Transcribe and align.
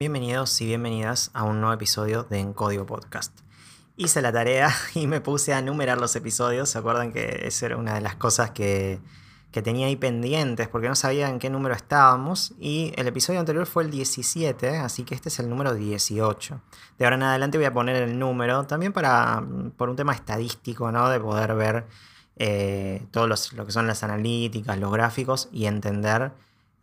Bienvenidos 0.00 0.60
y 0.60 0.66
bienvenidas 0.66 1.30
a 1.34 1.44
un 1.44 1.60
nuevo 1.60 1.72
episodio 1.72 2.24
de 2.24 2.40
En 2.40 2.52
Código 2.52 2.84
Podcast. 2.84 3.32
Hice 3.96 4.22
la 4.22 4.32
tarea 4.32 4.74
y 4.96 5.06
me 5.06 5.20
puse 5.20 5.54
a 5.54 5.62
numerar 5.62 6.00
los 6.00 6.16
episodios. 6.16 6.68
¿Se 6.68 6.78
acuerdan 6.78 7.12
que 7.12 7.42
esa 7.46 7.66
era 7.66 7.76
una 7.76 7.94
de 7.94 8.00
las 8.00 8.16
cosas 8.16 8.50
que, 8.50 8.98
que 9.52 9.62
tenía 9.62 9.86
ahí 9.86 9.94
pendientes 9.94 10.66
porque 10.66 10.88
no 10.88 10.96
sabía 10.96 11.28
en 11.28 11.38
qué 11.38 11.48
número 11.48 11.76
estábamos? 11.76 12.54
Y 12.58 12.92
el 12.96 13.06
episodio 13.06 13.38
anterior 13.38 13.66
fue 13.66 13.84
el 13.84 13.92
17, 13.92 14.78
así 14.78 15.04
que 15.04 15.14
este 15.14 15.28
es 15.28 15.38
el 15.38 15.48
número 15.48 15.74
18. 15.74 16.60
De 16.98 17.04
ahora 17.04 17.14
en 17.14 17.22
adelante 17.22 17.56
voy 17.56 17.66
a 17.66 17.72
poner 17.72 17.94
el 17.94 18.18
número 18.18 18.64
también 18.64 18.92
para, 18.92 19.44
por 19.76 19.90
un 19.90 19.94
tema 19.94 20.12
estadístico, 20.12 20.90
¿no? 20.90 21.08
De 21.08 21.20
poder 21.20 21.54
ver 21.54 21.86
eh, 22.34 23.06
todo 23.12 23.28
lo 23.28 23.36
que 23.64 23.70
son 23.70 23.86
las 23.86 24.02
analíticas, 24.02 24.76
los 24.76 24.90
gráficos 24.90 25.48
y 25.52 25.66
entender 25.66 26.32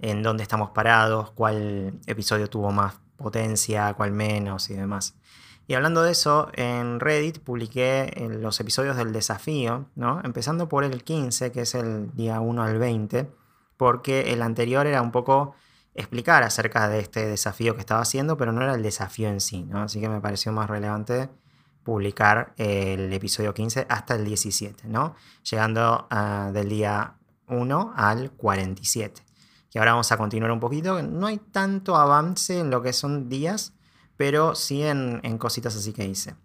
en 0.02 0.24
dónde 0.24 0.44
estamos 0.44 0.72
parados, 0.72 1.32
cuál 1.32 1.94
episodio 2.08 2.50
tuvo 2.50 2.72
más 2.72 2.96
potencia, 3.18 3.94
cuál 3.94 4.12
menos 4.12 4.70
y 4.70 4.74
demás. 4.74 5.16
Y 5.68 5.76
hablando 5.76 6.02
de 6.02 6.12
eso, 6.12 6.50
en 6.54 7.00
Reddit 7.00 7.40
publiqué 7.40 8.12
eh, 8.16 8.28
los 8.30 8.60
episodios 8.60 8.98
del 8.98 9.14
desafío, 9.14 9.86
¿no? 9.96 10.20
empezando 10.24 10.68
por 10.68 10.84
el 10.84 11.04
15, 11.04 11.52
que 11.52 11.62
es 11.62 11.76
el 11.76 12.12
día 12.14 12.42
1 12.42 12.64
al 12.64 12.80
20, 12.80 13.32
porque 13.78 14.34
el 14.34 14.42
anterior 14.42 14.88
era 14.88 15.02
un 15.02 15.12
poco 15.12 15.56
explicar 15.94 16.44
acerca 16.44 16.90
de 16.90 17.00
este 17.00 17.26
desafío 17.28 17.76
que 17.76 17.82
estaba 17.82 18.02
haciendo, 18.02 18.38
pero 18.38 18.52
no 18.52 18.64
era 18.64 18.74
el 18.74 18.82
desafío 18.82 19.30
en 19.30 19.40
sí, 19.40 19.64
¿no? 19.64 19.84
así 19.84 20.02
que 20.02 20.10
me 20.10 20.20
pareció 20.20 20.52
más 20.52 20.70
relevante 20.70 21.30
publicar 21.84 22.54
el 22.58 23.12
episodio 23.14 23.54
15 23.54 23.86
hasta 23.88 24.16
el 24.16 24.26
17, 24.26 24.88
¿no? 24.88 25.16
llegando 25.50 26.08
uh, 26.12 26.52
del 26.52 26.70
día 26.70 27.16
1 27.48 27.94
al 27.96 28.32
47 28.32 29.31
que 29.72 29.80
ahora 29.80 29.92
vamos 29.92 30.12
a 30.12 30.18
continuar 30.18 30.52
un 30.52 30.60
poquito. 30.60 31.02
No 31.02 31.28
hay 31.28 31.38
tanto 31.38 31.96
avance 31.96 32.60
en 32.60 32.70
lo 32.70 32.82
que 32.82 32.94
son 32.94 33.30
días, 33.30 33.74
pero 34.18 34.54
sí 34.54 34.84
en, 34.84 35.38
cositas 35.38 35.76
así 35.76 35.94
que 35.94 36.06
hice. 36.06 36.36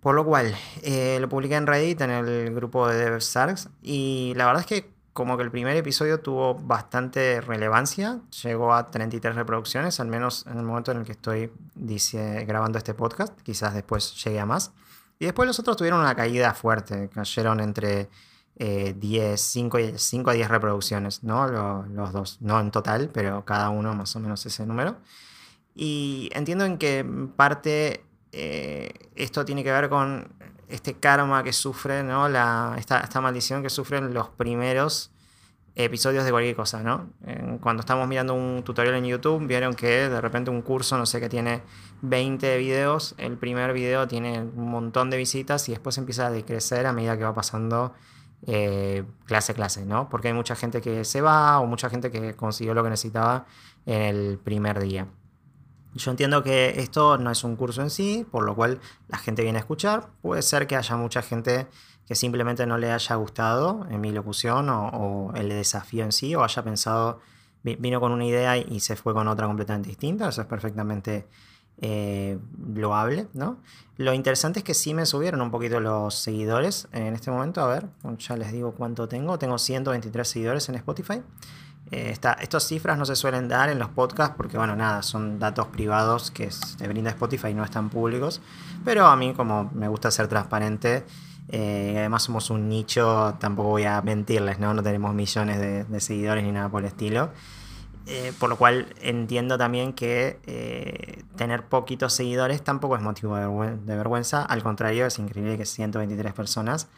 Por 0.00 0.14
lo 0.14 0.24
cual, 0.24 0.54
eh, 0.82 1.18
lo 1.20 1.28
publiqué 1.28 1.56
en 1.56 1.66
Reddit, 1.66 2.00
en 2.00 2.10
el 2.10 2.54
grupo 2.54 2.88
de 2.88 2.96
DevSarks, 2.96 3.68
y 3.82 4.32
la 4.36 4.46
verdad 4.46 4.60
es 4.60 4.66
que 4.66 4.98
como 5.12 5.36
que 5.36 5.42
el 5.42 5.50
primer 5.50 5.76
episodio 5.76 6.20
tuvo 6.20 6.54
bastante 6.54 7.40
relevancia, 7.40 8.20
llegó 8.44 8.72
a 8.72 8.86
33 8.86 9.34
reproducciones, 9.34 9.98
al 9.98 10.06
menos 10.06 10.46
en 10.46 10.58
el 10.58 10.62
momento 10.62 10.92
en 10.92 10.98
el 10.98 11.04
que 11.04 11.10
estoy 11.10 11.50
dice, 11.74 12.44
grabando 12.44 12.78
este 12.78 12.94
podcast, 12.94 13.36
quizás 13.40 13.74
después 13.74 14.14
llegue 14.24 14.38
a 14.38 14.46
más. 14.46 14.70
Y 15.18 15.24
después 15.24 15.48
los 15.48 15.58
otros 15.58 15.76
tuvieron 15.76 15.98
una 15.98 16.14
caída 16.14 16.54
fuerte, 16.54 17.10
cayeron 17.12 17.58
entre 17.58 18.08
10, 18.58 19.40
5, 19.40 19.78
5, 19.96 20.30
a 20.30 20.32
10 20.32 20.48
reproducciones, 20.48 21.22
¿no? 21.22 21.46
Los, 21.46 22.12
dos, 22.12 22.38
no 22.40 22.58
en 22.60 22.70
total, 22.70 23.10
pero 23.12 23.44
cada 23.44 23.70
uno 23.70 23.94
más 23.94 24.14
o 24.16 24.20
menos 24.20 24.44
ese 24.46 24.66
número. 24.66 24.96
Y 25.74 26.28
entiendo 26.32 26.64
en 26.64 26.76
que 26.76 27.06
parte 27.36 28.04
eh, 28.32 28.90
esto 29.14 29.44
tiene 29.44 29.62
que 29.62 29.70
ver 29.70 29.88
con 29.88 30.32
este 30.68 30.94
karma 30.94 31.42
que 31.44 31.52
sufre, 31.52 32.02
¿no? 32.02 32.28
La, 32.28 32.74
esta, 32.78 33.00
esta, 33.00 33.20
maldición 33.20 33.62
que 33.62 33.70
sufren 33.70 34.12
los 34.12 34.28
primeros 34.28 35.12
episodios 35.74 36.24
de 36.24 36.32
cualquier 36.32 36.56
cosa, 36.56 36.82
¿no? 36.82 37.10
Cuando 37.60 37.80
estamos 37.80 38.08
mirando 38.08 38.34
un 38.34 38.64
tutorial 38.64 38.96
en 38.96 39.04
YouTube, 39.04 39.46
vieron 39.46 39.74
que 39.74 40.08
de 40.08 40.20
repente 40.20 40.50
un 40.50 40.62
curso, 40.62 40.98
no 40.98 41.06
sé, 41.06 41.20
que 41.20 41.28
tiene 41.28 41.62
20 42.02 42.58
videos, 42.58 43.14
el 43.16 43.38
primer 43.38 43.72
video 43.72 44.08
tiene 44.08 44.40
un 44.40 44.70
montón 44.70 45.08
de 45.08 45.16
visitas 45.16 45.68
y 45.68 45.72
después 45.72 45.96
empieza 45.96 46.26
a 46.26 46.30
decrecer 46.32 46.86
a 46.86 46.92
medida 46.92 47.16
que 47.16 47.22
va 47.22 47.32
pasando 47.32 47.94
eh, 48.46 49.04
clase 49.24 49.54
clase, 49.54 49.84
¿no? 49.84 50.08
Porque 50.08 50.28
hay 50.28 50.34
mucha 50.34 50.54
gente 50.54 50.80
que 50.80 51.04
se 51.04 51.20
va 51.20 51.58
o 51.58 51.66
mucha 51.66 51.90
gente 51.90 52.10
que 52.10 52.34
consiguió 52.34 52.74
lo 52.74 52.82
que 52.82 52.90
necesitaba 52.90 53.46
en 53.86 54.02
el 54.02 54.38
primer 54.38 54.80
día. 54.80 55.08
Yo 55.94 56.10
entiendo 56.10 56.42
que 56.42 56.80
esto 56.80 57.18
no 57.18 57.30
es 57.30 57.42
un 57.44 57.56
curso 57.56 57.82
en 57.82 57.90
sí, 57.90 58.26
por 58.30 58.44
lo 58.44 58.54
cual 58.54 58.80
la 59.08 59.18
gente 59.18 59.42
viene 59.42 59.58
a 59.58 59.60
escuchar. 59.60 60.08
Puede 60.22 60.42
ser 60.42 60.66
que 60.66 60.76
haya 60.76 60.96
mucha 60.96 61.22
gente 61.22 61.66
que 62.06 62.14
simplemente 62.14 62.66
no 62.66 62.78
le 62.78 62.92
haya 62.92 63.16
gustado 63.16 63.86
en 63.90 64.00
mi 64.00 64.12
locución 64.12 64.68
o, 64.70 65.32
el 65.34 65.48
desafío 65.48 66.04
en 66.04 66.12
sí, 66.12 66.34
o 66.34 66.44
haya 66.44 66.62
pensado, 66.62 67.20
vino 67.62 68.00
con 68.00 68.12
una 68.12 68.24
idea 68.24 68.56
y 68.56 68.80
se 68.80 68.96
fue 68.96 69.12
con 69.12 69.28
otra 69.28 69.46
completamente 69.46 69.88
distinta. 69.88 70.28
Eso 70.28 70.42
es 70.42 70.46
perfectamente 70.46 71.26
eh, 71.80 72.38
loable, 72.74 73.28
¿no? 73.34 73.58
Lo 73.96 74.12
interesante 74.12 74.60
es 74.60 74.64
que 74.64 74.74
sí 74.74 74.94
me 74.94 75.06
subieron 75.06 75.40
un 75.40 75.50
poquito 75.50 75.80
los 75.80 76.14
seguidores 76.14 76.88
en 76.92 77.14
este 77.14 77.30
momento. 77.30 77.60
A 77.60 77.66
ver, 77.66 77.88
ya 78.18 78.36
les 78.36 78.52
digo 78.52 78.72
cuánto 78.72 79.08
tengo. 79.08 79.38
Tengo 79.38 79.58
123 79.58 80.28
seguidores 80.28 80.68
en 80.68 80.76
Spotify. 80.76 81.20
Eh, 81.90 82.10
estas 82.12 82.66
cifras 82.66 82.98
no 82.98 83.04
se 83.04 83.16
suelen 83.16 83.48
dar 83.48 83.70
en 83.70 83.78
los 83.78 83.88
podcasts 83.88 84.34
porque, 84.36 84.56
bueno, 84.56 84.76
nada, 84.76 85.02
son 85.02 85.38
datos 85.38 85.66
privados 85.68 86.30
que 86.30 86.50
te 86.76 86.86
brinda 86.86 87.10
Spotify 87.10 87.48
y 87.48 87.54
no 87.54 87.64
están 87.64 87.90
públicos. 87.90 88.40
Pero 88.84 89.06
a 89.06 89.16
mí, 89.16 89.34
como 89.34 89.70
me 89.74 89.88
gusta 89.88 90.10
ser 90.10 90.28
transparente, 90.28 91.04
eh, 91.48 91.94
además 91.98 92.22
somos 92.22 92.50
un 92.50 92.68
nicho, 92.68 93.34
tampoco 93.40 93.70
voy 93.70 93.84
a 93.84 94.00
mentirles, 94.02 94.60
¿no? 94.60 94.74
No 94.74 94.82
tenemos 94.82 95.12
millones 95.14 95.88
de 95.88 96.00
seguidores 96.00 96.44
ni 96.44 96.52
nada 96.52 96.68
por 96.68 96.82
el 96.82 96.88
estilo. 96.88 97.30
Eh, 98.10 98.32
por 98.38 98.48
lo 98.48 98.56
cual 98.56 98.86
entiendo 99.02 99.58
también 99.58 99.92
que 99.92 100.40
eh, 100.46 101.24
tener 101.36 101.64
poquitos 101.64 102.14
seguidores 102.14 102.64
tampoco 102.64 102.96
es 102.96 103.02
motivo 103.02 103.36
de, 103.36 103.96
vergüenza. 103.96 104.42
Al 104.42 104.62
contrario, 104.62 105.04
es 105.04 105.18
increíble 105.18 105.58
que 105.58 105.66
123 105.66 106.32
personas 106.32 106.88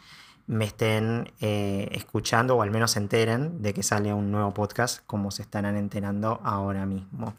me 0.47 0.63
estén 0.63 1.33
eh, 1.41 1.89
escuchando 1.91 2.55
o 2.55 2.61
al 2.61 2.71
menos 2.71 2.91
se 2.91 2.99
enteren 2.99 3.61
de 3.61 3.73
que 3.73 3.83
sale 3.83 4.13
un 4.13 4.31
nuevo 4.31 4.53
podcast 4.53 5.05
como 5.05 5.31
se 5.31 5.41
estarán 5.41 5.75
enterando 5.75 6.39
ahora 6.45 6.85
mismo. 6.85 7.35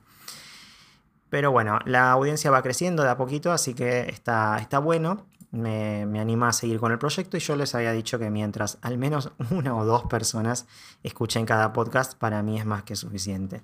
Pero 1.30 1.50
bueno, 1.50 1.78
la 1.86 2.12
audiencia 2.12 2.50
va 2.50 2.62
creciendo 2.62 3.02
de 3.04 3.08
a 3.08 3.16
poquito, 3.16 3.52
así 3.52 3.72
que 3.72 4.00
está, 4.00 4.58
está 4.58 4.80
bueno 4.80 5.24
me, 5.52 6.18
anima 6.18 6.48
a 6.48 6.52
seguir 6.52 6.80
con 6.80 6.92
el 6.92 6.98
proyecto 6.98 7.36
y 7.36 7.40
yo 7.40 7.54
les 7.56 7.74
había 7.74 7.92
dicho 7.92 8.18
que 8.18 8.30
mientras 8.30 8.78
al 8.82 8.98
menos 8.98 9.30
una 9.50 9.76
o 9.76 9.84
dos 9.84 10.04
personas 10.04 10.66
escuchen 11.02 11.46
cada 11.46 11.72
podcast, 11.72 12.14
para 12.14 12.42
mí 12.42 12.58
es 12.58 12.66
más 12.66 12.82
que 12.82 12.96
suficiente. 12.96 13.62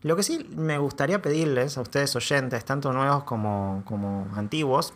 Lo 0.00 0.16
que 0.16 0.22
sí 0.22 0.48
me 0.56 0.78
gustaría 0.78 1.20
pedirles 1.20 1.76
a 1.76 1.80
ustedes 1.80 2.14
oyentes, 2.14 2.64
tanto 2.64 2.92
nuevos 2.92 3.24
como, 3.24 3.82
como 3.86 4.28
antiguos, 4.36 4.94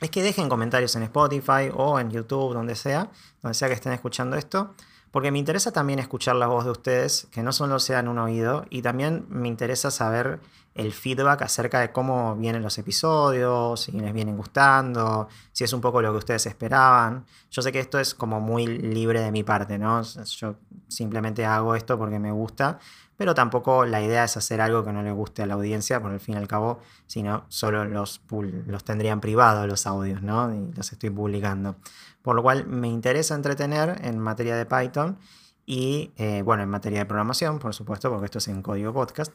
es 0.00 0.10
que 0.10 0.22
dejen 0.22 0.48
comentarios 0.48 0.96
en 0.96 1.02
Spotify 1.02 1.70
o 1.74 1.98
en 2.00 2.10
YouTube, 2.10 2.54
donde 2.54 2.74
sea, 2.74 3.10
donde 3.42 3.54
sea 3.54 3.68
que 3.68 3.74
estén 3.74 3.92
escuchando 3.92 4.36
esto, 4.36 4.74
porque 5.10 5.30
me 5.30 5.38
interesa 5.38 5.72
también 5.72 5.98
escuchar 5.98 6.36
la 6.36 6.46
voz 6.46 6.64
de 6.64 6.70
ustedes, 6.70 7.26
que 7.30 7.42
no 7.42 7.52
solo 7.52 7.78
sean 7.78 8.08
un 8.08 8.18
oído, 8.18 8.64
y 8.70 8.82
también 8.82 9.26
me 9.28 9.48
interesa 9.48 9.90
saber 9.90 10.40
el 10.74 10.92
feedback 10.92 11.42
acerca 11.42 11.80
de 11.80 11.90
cómo 11.90 12.36
vienen 12.36 12.62
los 12.62 12.78
episodios, 12.78 13.80
si 13.80 13.92
les 13.92 14.12
vienen 14.12 14.36
gustando, 14.36 15.28
si 15.52 15.64
es 15.64 15.72
un 15.72 15.80
poco 15.80 16.00
lo 16.00 16.12
que 16.12 16.18
ustedes 16.18 16.46
esperaban. 16.46 17.26
Yo 17.50 17.60
sé 17.60 17.72
que 17.72 17.80
esto 17.80 17.98
es 17.98 18.14
como 18.14 18.40
muy 18.40 18.66
libre 18.66 19.20
de 19.20 19.32
mi 19.32 19.42
parte, 19.42 19.78
¿no? 19.78 20.02
Yo 20.02 20.54
simplemente 20.88 21.44
hago 21.44 21.74
esto 21.74 21.98
porque 21.98 22.20
me 22.20 22.30
gusta, 22.30 22.78
pero 23.16 23.34
tampoco 23.34 23.84
la 23.84 24.00
idea 24.00 24.24
es 24.24 24.36
hacer 24.36 24.60
algo 24.60 24.84
que 24.84 24.92
no 24.92 25.02
le 25.02 25.12
guste 25.12 25.42
a 25.42 25.46
la 25.46 25.54
audiencia, 25.54 26.00
por 26.00 26.12
el 26.12 26.20
fin 26.20 26.36
y 26.36 26.38
al 26.38 26.48
cabo, 26.48 26.80
sino 27.06 27.44
solo 27.48 27.84
los, 27.84 28.22
los 28.66 28.84
tendrían 28.84 29.20
privados 29.20 29.66
los 29.66 29.86
audios, 29.86 30.22
¿no? 30.22 30.54
Y 30.54 30.72
los 30.72 30.92
estoy 30.92 31.10
publicando. 31.10 31.76
Por 32.22 32.36
lo 32.36 32.42
cual 32.42 32.66
me 32.66 32.88
interesa 32.88 33.34
entretener 33.34 34.00
en 34.04 34.18
materia 34.18 34.56
de 34.56 34.66
Python 34.66 35.18
y, 35.66 36.12
eh, 36.16 36.42
bueno, 36.42 36.62
en 36.62 36.68
materia 36.68 36.98
de 37.00 37.06
programación, 37.06 37.58
por 37.58 37.74
supuesto, 37.74 38.10
porque 38.10 38.26
esto 38.26 38.38
es 38.38 38.48
en 38.48 38.62
código 38.62 38.92
podcast. 38.92 39.32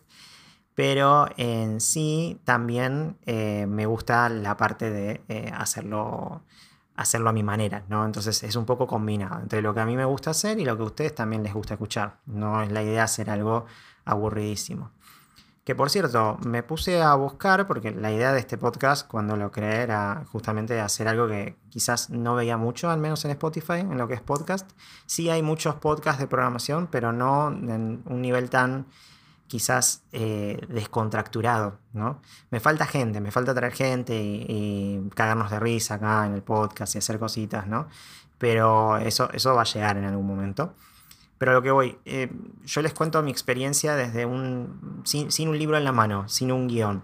Pero 0.75 1.27
en 1.37 1.79
sí 1.79 2.41
también 2.43 3.17
eh, 3.25 3.65
me 3.67 3.85
gusta 3.85 4.27
la 4.27 4.57
parte 4.57 4.89
de 4.89 5.21
eh, 5.29 5.51
hacerlo, 5.55 6.43
hacerlo 6.95 7.29
a 7.29 7.33
mi 7.33 7.43
manera, 7.43 7.85
¿no? 7.87 8.05
Entonces 8.05 8.43
es 8.43 8.55
un 8.57 8.65
poco 8.65 8.85
combinado 8.85 9.39
entre 9.41 9.61
lo 9.61 9.73
que 9.73 9.79
a 9.79 9.85
mí 9.85 9.95
me 9.95 10.03
gusta 10.03 10.31
hacer 10.31 10.59
y 10.59 10.65
lo 10.65 10.75
que 10.75 10.83
a 10.83 10.85
ustedes 10.87 11.15
también 11.15 11.43
les 11.43 11.53
gusta 11.53 11.75
escuchar. 11.75 12.17
No 12.25 12.61
es 12.61 12.71
la 12.71 12.83
idea 12.83 13.03
hacer 13.03 13.29
algo 13.29 13.65
aburridísimo. 14.03 14.91
Que 15.65 15.73
por 15.73 15.89
cierto, 15.89 16.37
me 16.45 16.61
puse 16.61 17.01
a 17.01 17.15
buscar, 17.15 17.65
porque 17.65 17.89
la 17.89 18.11
idea 18.11 18.31
de 18.31 18.39
este 18.39 18.55
podcast 18.55 19.07
cuando 19.07 19.35
lo 19.35 19.51
creé 19.51 19.81
era 19.81 20.23
justamente 20.31 20.79
hacer 20.79 21.07
algo 21.07 21.27
que 21.27 21.57
quizás 21.69 22.11
no 22.11 22.35
veía 22.35 22.55
mucho, 22.55 22.91
al 22.91 22.99
menos 22.99 23.25
en 23.25 23.31
Spotify, 23.31 23.79
en 23.79 23.97
lo 23.97 24.07
que 24.07 24.13
es 24.13 24.21
podcast. 24.21 24.69
Sí 25.07 25.31
hay 25.31 25.41
muchos 25.41 25.73
podcasts 25.73 26.21
de 26.21 26.27
programación, 26.27 26.85
pero 26.85 27.11
no 27.11 27.47
en 27.47 28.03
un 28.05 28.21
nivel 28.21 28.51
tan 28.51 28.85
quizás 29.47 30.03
eh, 30.11 30.59
descontracturado, 30.69 31.79
¿no? 31.93 32.21
Me 32.51 32.59
falta 32.59 32.85
gente, 32.85 33.19
me 33.19 33.31
falta 33.31 33.55
traer 33.55 33.73
gente 33.73 34.15
y, 34.15 35.09
cagarnos 35.15 35.49
de 35.49 35.59
risa 35.59 35.95
acá 35.95 36.27
en 36.27 36.33
el 36.33 36.43
podcast 36.43 36.93
y 36.93 36.99
hacer 36.99 37.17
cositas, 37.17 37.65
¿no? 37.65 37.87
Pero 38.37 38.97
eso, 38.97 39.31
eso 39.33 39.55
va 39.55 39.61
a 39.61 39.65
llegar 39.65 39.97
en 39.97 40.05
algún 40.05 40.27
momento. 40.27 40.75
Pero 41.37 41.53
lo 41.53 41.61
que 41.61 41.71
voy, 41.71 41.97
eh, 42.05 42.31
yo 42.65 42.81
les 42.81 42.93
cuento 42.93 43.21
mi 43.21 43.31
experiencia 43.31 43.95
desde 43.95 44.25
un. 44.25 45.01
Sin, 45.03 45.49
un 45.49 45.57
libro 45.57 45.77
en 45.77 45.83
la 45.83 45.91
mano, 45.91 46.27
sin 46.29 46.51
un 46.51 46.67
guion. 46.67 47.03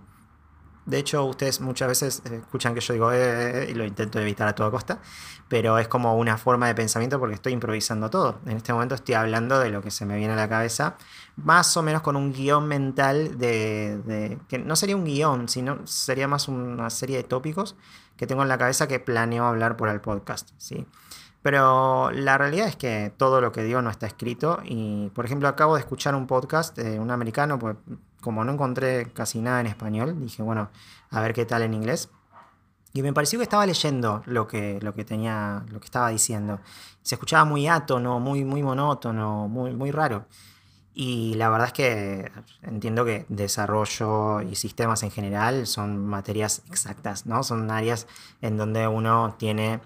De 0.86 0.98
hecho, 0.98 1.24
ustedes 1.26 1.62
muchas 1.62 1.88
veces 1.88 2.24
escuchan 2.26 2.74
que 2.74 2.82
yo 2.82 2.94
digo 2.94 3.12
eh, 3.14 3.68
y 3.70 3.74
lo 3.76 3.86
intento 3.86 4.20
evitar 4.20 4.48
a 4.48 4.56
toda 4.56 4.72
costa, 4.72 5.00
pero 5.48 5.78
es 5.78 5.88
como 5.88 6.16
una 6.16 6.38
forma 6.38 6.68
de 6.68 6.74
pensamiento 6.74 7.20
porque 7.20 7.36
estoy 7.36 7.54
improvisando 7.54 8.10
todo. 8.10 8.40
En 8.48 8.58
este 8.58 8.74
momento 8.74 8.96
estoy 8.96 9.14
hablando 9.14 9.60
de 9.60 9.70
lo 9.70 9.84
que 9.84 9.92
se 9.92 10.06
me 10.06 10.18
viene 10.18 10.34
a 10.34 10.36
la 10.36 10.50
cabeza, 10.50 10.96
más 11.36 11.78
o 11.78 11.84
menos 11.84 12.02
con 12.02 12.16
un 12.16 12.34
guion 12.34 12.68
mental 12.68 13.38
de, 13.38 14.40
que 14.48 14.58
no 14.58 14.76
sería 14.76 14.96
un 14.96 15.06
guion, 15.06 15.50
sino 15.50 15.86
sería 15.86 16.28
más 16.28 16.48
una 16.48 16.90
serie 16.90 17.18
de 17.18 17.24
tópicos 17.24 17.76
que 18.18 18.26
tengo 18.26 18.42
en 18.42 18.50
la 18.50 18.58
cabeza 18.58 18.88
que 18.88 19.00
planeo 19.00 19.46
hablar 19.46 19.78
por 19.78 19.90
el 19.90 20.02
podcast. 20.02 20.50
¿sí? 20.58 20.88
Pero 21.42 22.12
la 22.12 22.38
realidad 22.38 22.68
es 22.68 22.76
que 22.76 23.12
todo 23.18 23.42
lo 23.42 23.52
que 23.52 23.64
digo 23.64 23.82
no 23.82 23.90
está 23.90 24.06
escrito. 24.06 24.60
Y, 24.64 25.10
por 25.16 25.26
ejemplo, 25.26 25.48
acabo 25.48 25.76
de 25.76 25.80
escuchar 25.80 26.14
un 26.16 26.28
podcast 26.28 26.78
de 26.78 27.00
un 27.00 27.10
americano, 27.10 27.58
pues 27.58 27.78
como 28.22 28.44
no 28.44 28.54
encontré 28.54 29.12
casi 29.14 29.42
nada 29.42 29.62
en 29.62 29.68
español, 29.68 30.16
dije, 30.20 30.44
bueno, 30.44 30.70
a 31.10 31.22
ver 31.22 31.34
qué 31.34 31.46
tal 31.46 31.64
en 31.64 31.74
inglés. 31.74 32.10
Y 32.94 33.02
me 33.02 33.14
pareció 33.14 33.40
que 33.40 33.44
estaba 33.44 33.66
leyendo 33.66 34.22
lo 34.26 34.48
que, 34.48 34.80
lo 34.82 34.94
que 34.94 35.06
tenía, 35.06 35.66
lo 35.70 35.80
que 35.80 35.86
estaba 35.86 36.10
diciendo. 36.10 36.60
Se 37.02 37.16
escuchaba 37.16 37.46
muy 37.46 37.68
átono, 37.68 38.20
muy, 38.20 38.44
muy 38.44 38.62
monótono, 38.62 39.48
muy, 39.48 39.74
muy 39.74 39.92
raro. 39.92 40.26
Y 40.94 41.36
la 41.36 41.50
verdad 41.50 41.68
es 41.68 41.74
que 41.74 42.32
entiendo 42.64 43.06
que 43.06 43.26
desarrollo 43.30 44.42
y 44.42 44.56
sistemas 44.56 45.04
en 45.04 45.12
general 45.12 45.66
son 45.68 46.06
materias 46.06 46.64
exactas, 46.68 47.26
¿no? 47.26 47.44
Son 47.44 47.72
áreas 47.72 48.08
en 48.42 48.58
donde 48.58 48.88
uno 48.90 49.36
tiene 49.40 49.80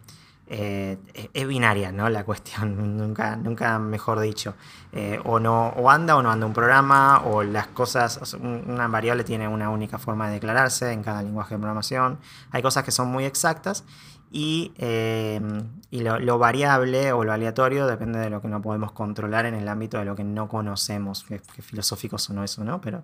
eh, 0.47 0.97
es 1.33 1.47
binaria, 1.47 1.91
¿no? 1.91 2.07
La 2.09 2.23
cuestión, 2.23 2.97
nunca, 2.97 3.35
nunca 3.35 3.79
mejor 3.79 4.19
dicho. 4.19 4.55
Eh, 4.91 5.19
o, 5.25 5.39
no, 5.39 5.69
o 5.69 5.89
anda 5.89 6.15
o 6.15 6.21
no 6.21 6.31
anda 6.31 6.45
un 6.45 6.53
programa, 6.53 7.23
o 7.25 7.43
las 7.43 7.67
cosas, 7.67 8.33
una 8.35 8.87
variable 8.87 9.23
tiene 9.23 9.47
una 9.47 9.69
única 9.69 9.97
forma 9.97 10.27
de 10.27 10.35
declararse 10.35 10.91
en 10.91 11.03
cada 11.03 11.23
lenguaje 11.23 11.55
de 11.55 11.59
programación. 11.59 12.19
Hay 12.51 12.61
cosas 12.61 12.83
que 12.83 12.91
son 12.91 13.09
muy 13.09 13.25
exactas 13.25 13.83
y, 14.31 14.73
eh, 14.77 15.41
y 15.89 16.01
lo, 16.01 16.37
variable 16.37 17.11
o 17.11 17.23
lo 17.23 17.33
aleatorio 17.33 17.87
depende 17.87 18.19
de 18.19 18.29
lo 18.29 18.41
que 18.41 18.47
no 18.47 18.61
podemos 18.61 18.91
controlar 18.91 19.45
en 19.45 19.55
el 19.55 19.67
ámbito 19.67 19.97
de 19.97 20.05
lo 20.05 20.15
que 20.15 20.23
no 20.23 20.47
conocemos, 20.47 21.23
que, 21.23 21.39
que 21.39 21.61
filosóficos 21.61 22.29
o 22.29 22.33
no 22.33 22.43
eso, 22.43 22.63
¿no? 22.63 22.81
Pero, 22.81 23.03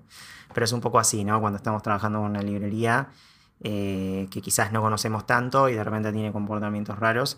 pero 0.53 0.65
es 0.65 0.71
un 0.73 0.81
poco 0.81 0.99
así, 0.99 1.23
¿no? 1.23 1.39
Cuando 1.41 1.57
estamos 1.57 1.81
trabajando 1.81 2.19
en 2.19 2.25
una 2.25 2.41
librería 2.41 3.09
eh, 3.63 4.27
que 4.31 4.41
quizás 4.41 4.71
no 4.71 4.81
conocemos 4.81 5.27
tanto 5.27 5.69
y 5.69 5.75
de 5.75 5.83
repente 5.83 6.11
tiene 6.11 6.31
comportamientos 6.31 6.97
raros 6.97 7.37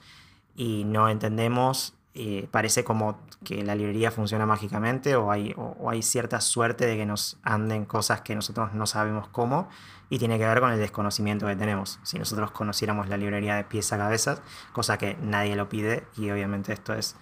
y 0.56 0.86
no 0.86 1.10
entendemos. 1.10 1.96
Eh, 2.16 2.48
parece 2.52 2.84
como 2.84 3.20
que 3.44 3.64
la 3.64 3.74
librería 3.74 4.12
funciona 4.12 4.46
mágicamente 4.46 5.16
o 5.16 5.32
hay, 5.32 5.56
o, 5.58 5.90
hay 5.90 6.04
cierta 6.04 6.40
suerte 6.42 6.86
de 6.86 6.96
que 6.96 7.08
nos 7.08 7.40
anden 7.42 7.86
cosas 7.86 8.22
que 8.22 8.36
nosotros 8.36 8.72
no 8.74 8.86
sabemos 8.86 9.28
cómo 9.30 9.68
y 10.12 10.20
tiene 10.20 10.38
que 10.38 10.46
ver 10.46 10.60
con 10.60 10.72
el 10.72 10.80
desconocimiento 10.80 11.48
que 11.48 11.56
tenemos. 11.56 12.00
Si 12.04 12.20
nosotros 12.20 12.52
conociéramos 12.52 13.10
la 13.10 13.18
librería 13.18 13.56
de 13.56 13.64
pies 13.64 13.92
a 13.94 13.98
cabezas, 13.98 14.44
cosa 14.74 15.00
que 15.00 15.18
nadie 15.22 15.56
lo 15.56 15.70
pide 15.70 16.04
y 16.16 16.30
obviamente 16.30 16.72
esto 16.72 16.94
es 16.94 17.16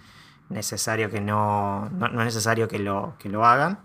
necesario 0.50 1.10
que 1.10 1.22
no, 1.22 1.88
no, 1.88 2.08
no 2.08 2.20
es 2.20 2.26
necesario 2.26 2.68
que 2.68 2.78
lo, 2.78 3.14
que 3.18 3.30
lo 3.30 3.46
hagan 3.46 3.78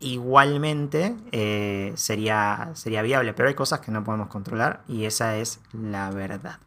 igualmente 0.00 1.16
eh, 1.32 1.92
sería, 1.96 2.70
sería 2.74 3.02
viable, 3.02 3.32
pero 3.34 3.48
hay 3.48 3.54
cosas 3.54 3.80
que 3.80 3.90
no 3.90 4.04
podemos 4.04 4.28
controlar 4.28 4.82
y 4.88 5.04
esa 5.04 5.36
es 5.36 5.60
la 5.72 6.10
verdad. 6.10 6.58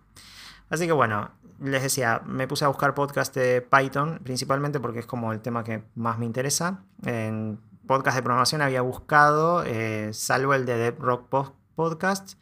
Así 0.70 0.86
que 0.86 0.94
bueno, 0.94 1.32
les 1.62 1.84
decía, 1.84 2.22
me 2.26 2.48
puse 2.48 2.66
a 2.66 2.68
buscar 2.68 2.94
podcast 2.94 3.36
de 3.36 3.62
Python, 3.62 4.20
principalmente 4.24 4.80
porque 4.80 5.00
es 5.00 5.06
como 5.06 5.34
el 5.34 5.42
tema 5.42 5.64
que 5.64 5.84
más 5.96 6.18
me 6.18 6.26
interesa. 6.26 6.84
En 7.04 7.60
podcast 7.88 8.16
de 8.18 8.24
programación 8.24 8.62
había 8.62 8.82
buscado, 8.82 9.64
eh, 9.66 10.12
salvo 10.14 10.54
el 10.54 10.66
de 10.66 10.78
Dev 10.78 11.00
Rock 11.00 11.54
Podcast, 11.76 12.34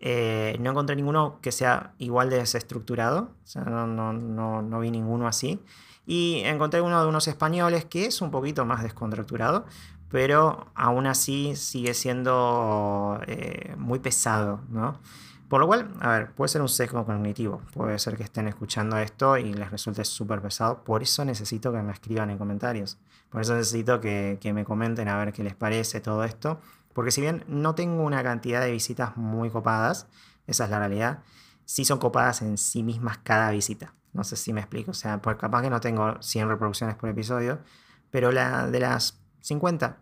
eh, 0.00 0.56
no 0.60 0.70
encontré 0.70 0.96
ninguno 0.96 1.40
que 1.42 1.52
sea 1.52 1.92
igual 1.98 2.30
de 2.30 2.36
desestructurado, 2.38 3.32
o 3.44 3.46
sea, 3.46 3.64
no, 3.64 3.86
no, 3.86 4.12
no, 4.12 4.62
no 4.62 4.80
vi 4.80 4.90
ninguno 4.90 5.26
así. 5.26 5.62
Y 6.06 6.40
encontré 6.46 6.80
uno 6.80 7.02
de 7.02 7.06
unos 7.06 7.28
españoles 7.28 7.84
que 7.84 8.06
es 8.06 8.22
un 8.22 8.30
poquito 8.30 8.64
más 8.64 8.82
descontracturado, 8.82 9.66
pero 10.10 10.66
aún 10.74 11.06
así 11.06 11.54
sigue 11.56 11.94
siendo 11.94 13.20
eh, 13.26 13.74
muy 13.76 13.98
pesado, 13.98 14.60
¿no? 14.70 14.98
Por 15.48 15.60
lo 15.60 15.66
cual, 15.66 15.90
a 16.00 16.10
ver, 16.10 16.34
puede 16.34 16.48
ser 16.48 16.60
un 16.60 16.68
sesgo 16.68 17.06
cognitivo, 17.06 17.62
puede 17.72 17.98
ser 17.98 18.16
que 18.18 18.22
estén 18.22 18.48
escuchando 18.48 18.98
esto 18.98 19.38
y 19.38 19.54
les 19.54 19.70
resulte 19.70 20.04
súper 20.04 20.42
pesado, 20.42 20.84
por 20.84 21.02
eso 21.02 21.24
necesito 21.24 21.72
que 21.72 21.82
me 21.82 21.92
escriban 21.92 22.28
en 22.30 22.36
comentarios, 22.36 22.98
por 23.30 23.40
eso 23.40 23.54
necesito 23.54 23.98
que, 24.00 24.38
me 24.52 24.64
comenten 24.64 25.08
a 25.08 25.16
ver 25.16 25.32
qué 25.32 25.42
les 25.42 25.54
parece 25.54 26.00
todo 26.00 26.24
esto, 26.24 26.60
porque 26.92 27.10
si 27.10 27.22
bien 27.22 27.44
no 27.48 27.74
tengo 27.74 28.02
una 28.02 28.22
cantidad 28.22 28.60
de 28.60 28.72
visitas 28.72 29.16
muy 29.16 29.48
copadas, 29.48 30.06
esa 30.46 30.64
es 30.64 30.70
la 30.70 30.80
realidad, 30.80 31.22
sí 31.64 31.84
son 31.84 31.98
copadas 31.98 32.42
en 32.42 32.58
sí 32.58 32.82
mismas 32.82 33.18
cada 33.18 33.50
visita. 33.50 33.94
No 34.12 34.24
sé 34.24 34.36
si 34.36 34.52
me 34.52 34.60
explico. 34.60 34.90
O 34.90 34.94
sea, 34.94 35.20
pues 35.20 35.36
capaz 35.36 35.62
que 35.62 35.70
no 35.70 35.80
tengo 35.80 36.20
100 36.20 36.48
reproducciones 36.48 36.96
por 36.96 37.10
episodio, 37.10 37.60
pero 38.10 38.32
la 38.32 38.66
de 38.66 38.80
las 38.80 39.20
50, 39.48 39.98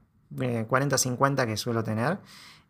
40, 0.69 0.99
50 0.99 1.47
que 1.47 1.57
suelo 1.57 1.85
tener, 1.85 2.19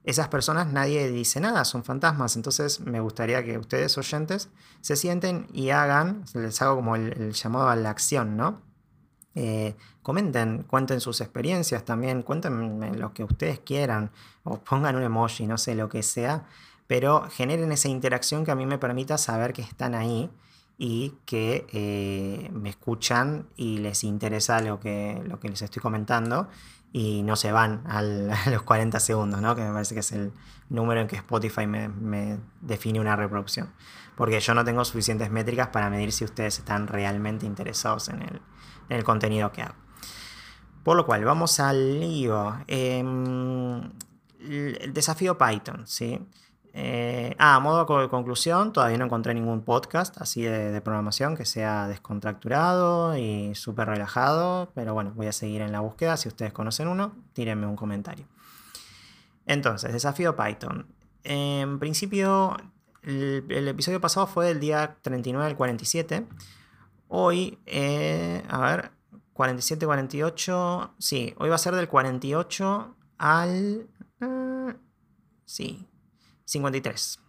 esas 0.05 0.29
personas 0.29 0.73
nadie 0.73 1.11
dice 1.11 1.41
nada, 1.41 1.65
son 1.65 1.83
fantasmas. 1.83 2.37
Entonces 2.37 2.81
me 2.81 3.01
gustaría 3.01 3.45
que 3.45 3.59
ustedes, 3.59 3.99
oyentes, 3.99 4.51
se 4.81 4.95
sienten 4.95 5.49
y 5.53 5.71
hagan, 5.71 6.25
les 6.35 6.63
hago 6.63 6.77
como 6.77 6.95
el, 6.95 7.33
llamado 7.33 7.69
a 7.69 7.77
la 7.77 7.91
acción, 7.91 8.37
¿no? 8.37 8.63
Eh, 9.35 9.75
comenten, 10.03 10.63
cuenten 10.63 11.01
sus 11.01 11.21
experiencias 11.21 11.85
también, 11.85 12.23
cuéntenme 12.23 12.95
lo 12.95 13.13
que 13.13 13.25
ustedes 13.25 13.59
quieran, 13.59 14.13
o 14.45 14.59
pongan 14.59 14.97
un 14.97 15.03
emoji, 15.03 15.47
no 15.47 15.59
sé, 15.59 15.75
lo 15.75 15.89
que 15.89 16.03
sea, 16.03 16.47
pero 16.87 17.29
generen 17.29 17.73
esa 17.73 17.89
interacción 17.89 18.45
que 18.45 18.53
a 18.53 18.55
mí 18.55 18.65
me 18.65 18.79
permita 18.79 19.19
saber 19.19 19.53
que 19.53 19.63
están 19.63 19.95
ahí 19.95 20.31
y 20.79 21.15
que 21.25 21.67
eh, 21.73 22.51
me 22.53 22.69
escuchan 22.69 23.49
y 23.57 23.79
les 23.79 24.05
interesa 24.05 24.61
lo 24.61 24.79
que, 24.79 25.23
lo 25.27 25.41
que 25.41 25.49
les 25.49 25.63
estoy 25.63 25.81
comentando 25.81 26.49
y 26.93 27.23
no 27.23 27.37
se 27.37 27.53
van 27.53 27.83
a 27.87 28.03
los 28.03 28.63
40 28.63 29.01
segundos, 29.01 29.41
¿no? 29.41 29.55
que 29.55 29.63
me 29.63 29.73
parece 29.73 29.95
que 29.95 30.01
es 30.01 30.13
el 30.13 30.33
número 30.69 31.01
en 31.01 31.09
que 31.09 31.17
Spotify 31.17 31.67
me, 31.67 32.39
define 32.61 33.01
una 33.01 33.17
reproducción. 33.17 33.73
Porque 34.17 34.41
yo 34.41 34.55
no 34.55 34.65
tengo 34.65 34.85
suficientes 34.85 35.31
métricas 35.31 35.69
para 35.69 35.91
medir 35.91 36.11
si 36.11 36.25
ustedes 36.25 36.59
están 36.59 36.87
realmente 36.87 37.45
interesados 37.45 38.09
en 38.09 38.23
el, 38.23 38.41
en 38.89 38.97
el 38.97 39.05
contenido 39.05 39.53
que 39.53 39.63
hago. 39.63 39.75
Por 40.83 40.97
lo 40.97 41.05
cual, 41.05 41.25
vamos 41.25 41.61
al 41.61 42.01
lío. 42.01 42.57
Em, 42.67 43.83
el 44.41 44.93
desafío 44.95 45.37
Python, 45.37 45.87
¿sí? 45.87 46.19
Eh, 46.79 47.35
ah, 47.39 47.55
a 47.55 47.61
modo 47.61 48.03
de 48.03 48.09
conclusión, 48.11 48.71
todavía 48.71 48.99
no 48.99 49.07
encontré 49.07 49.33
ningún 49.33 49.63
podcast 49.63 50.21
así 50.21 50.43
de, 50.43 50.79
programación 50.83 51.35
que 51.35 51.47
sea 51.47 51.89
descontracturado 51.89 53.17
y 53.17 53.55
súper 53.55 53.89
relajado, 53.89 54.71
pero 54.75 54.93
bueno, 54.93 55.15
voy 55.17 55.27
a 55.27 55.33
seguir 55.33 55.63
en 55.63 55.73
la 55.73 55.81
búsqueda. 55.81 56.19
Si 56.19 56.29
ustedes 56.29 56.53
conocen 56.53 56.89
uno, 56.89 57.17
tírenme 57.33 57.67
un 57.67 57.77
comentario. 57.77 58.27
Entonces, 59.47 59.91
desafío 59.91 60.37
Python. 60.37 60.87
En 61.25 61.79
principio, 61.79 62.59
el, 63.03 63.69
episodio 63.69 63.99
pasado 63.99 64.27
fue 64.27 64.45
del 64.45 64.61
día 64.61 64.99
39 65.01 65.47
al 65.47 65.57
47. 65.57 66.27
Hoy, 67.09 67.59
eh, 67.65 68.45
a 68.51 68.61
ver, 68.61 68.91
47, 69.33 69.87
48. 69.87 70.95
Sí, 70.99 71.35
hoy 71.39 71.49
va 71.49 71.55
a 71.55 71.59
ser 71.59 71.75
del 71.75 71.89
48 71.89 72.97
al... 73.17 73.89
Eh, 74.21 74.75
sí, 75.47 75.89
53. 76.47 77.21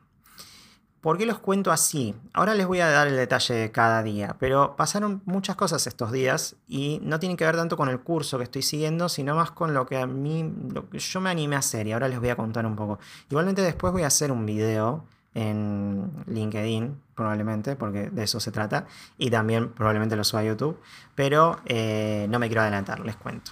¿Por 1.02 1.18
qué 1.18 1.26
los 1.26 1.40
cuento 1.40 1.72
así? 1.72 2.16
Ahora 2.34 2.56
les 2.56 2.66
voy 2.66 2.80
a 2.80 2.90
dar 2.90 3.08
el 3.08 3.16
detalle 3.16 3.54
de 3.54 3.72
cada 3.72 4.02
día, 4.02 4.36
pero 4.40 4.76
pasaron 4.76 5.22
muchas 5.26 5.56
cosas 5.56 5.86
estos 5.86 6.12
días 6.12 6.56
y 6.68 7.00
no 7.04 7.20
tienen 7.20 7.38
que 7.38 7.46
ver 7.46 7.56
tanto 7.56 7.78
con 7.78 7.88
el 7.88 8.00
curso 8.00 8.38
que 8.38 8.46
estoy 8.46 8.64
siguiendo, 8.64 9.08
sino 9.08 9.36
más 9.36 9.52
con 9.52 9.74
lo 9.74 9.86
que 9.86 9.98
a 9.98 10.08
mí, 10.08 10.52
lo 10.74 10.90
que 10.90 11.00
yo 11.00 11.22
me 11.22 11.30
animé 11.30 11.56
a 11.56 11.60
hacer 11.60 11.88
y 11.88 11.94
ahora 11.94 12.08
les 12.08 12.20
voy 12.20 12.30
a 12.30 12.36
contar 12.36 12.66
un 12.66 12.76
poco. 12.76 13.00
Igualmente 13.30 13.62
después 13.62 13.94
voy 13.94 14.04
a 14.04 14.08
hacer 14.08 14.32
un 14.32 14.46
video 14.46 15.06
en 15.36 16.12
LinkedIn, 16.26 17.00
probablemente, 17.14 17.76
porque 17.76 18.10
de 18.10 18.24
eso 18.24 18.40
se 18.40 18.52
trata, 18.52 18.88
y 19.20 19.30
también 19.30 19.72
probablemente 19.72 20.16
lo 20.16 20.24
suba 20.24 20.42
a 20.42 20.46
YouTube, 20.46 20.82
pero 21.14 21.60
eh, 21.66 22.26
no 22.28 22.40
me 22.40 22.48
quiero 22.48 22.62
adelantar, 22.64 23.02
les 23.02 23.16
cuento. 23.16 23.52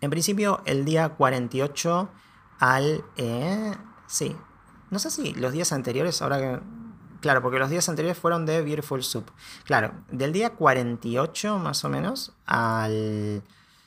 En 0.00 0.10
principio, 0.10 0.62
el 0.64 0.84
día 0.84 1.08
48 1.08 2.08
al... 2.60 3.04
Eh, 3.16 3.74
sí, 4.06 4.36
no 4.90 4.98
sé 4.98 5.10
si 5.10 5.34
los 5.34 5.52
días 5.52 5.72
anteriores, 5.72 6.22
ahora 6.22 6.38
que... 6.38 6.60
Claro, 7.20 7.42
porque 7.42 7.58
los 7.58 7.70
días 7.70 7.88
anteriores 7.88 8.18
fueron 8.18 8.46
de 8.46 8.62
Beautiful 8.62 9.02
Soup. 9.02 9.30
Claro, 9.64 9.92
del 10.10 10.32
día 10.32 10.50
48 10.50 11.58
más 11.58 11.84
o 11.84 11.88
menos 11.88 12.34
al 12.44 13.42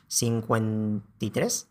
53, 0.08 1.68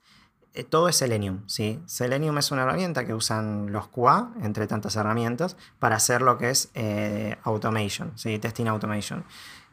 eh, 0.54 0.64
todo 0.64 0.88
es 0.88 0.96
Selenium, 0.96 1.42
¿sí? 1.46 1.80
Selenium 1.86 2.38
es 2.38 2.50
una 2.50 2.62
herramienta 2.62 3.04
que 3.04 3.12
usan 3.12 3.70
los 3.70 3.88
QA, 3.88 4.32
entre 4.42 4.66
tantas 4.66 4.96
herramientas, 4.96 5.56
para 5.78 5.96
hacer 5.96 6.22
lo 6.22 6.38
que 6.38 6.50
es 6.50 6.70
eh, 6.74 7.36
automation, 7.42 8.12
¿sí? 8.16 8.38
Testing 8.38 8.66
automation. 8.66 9.24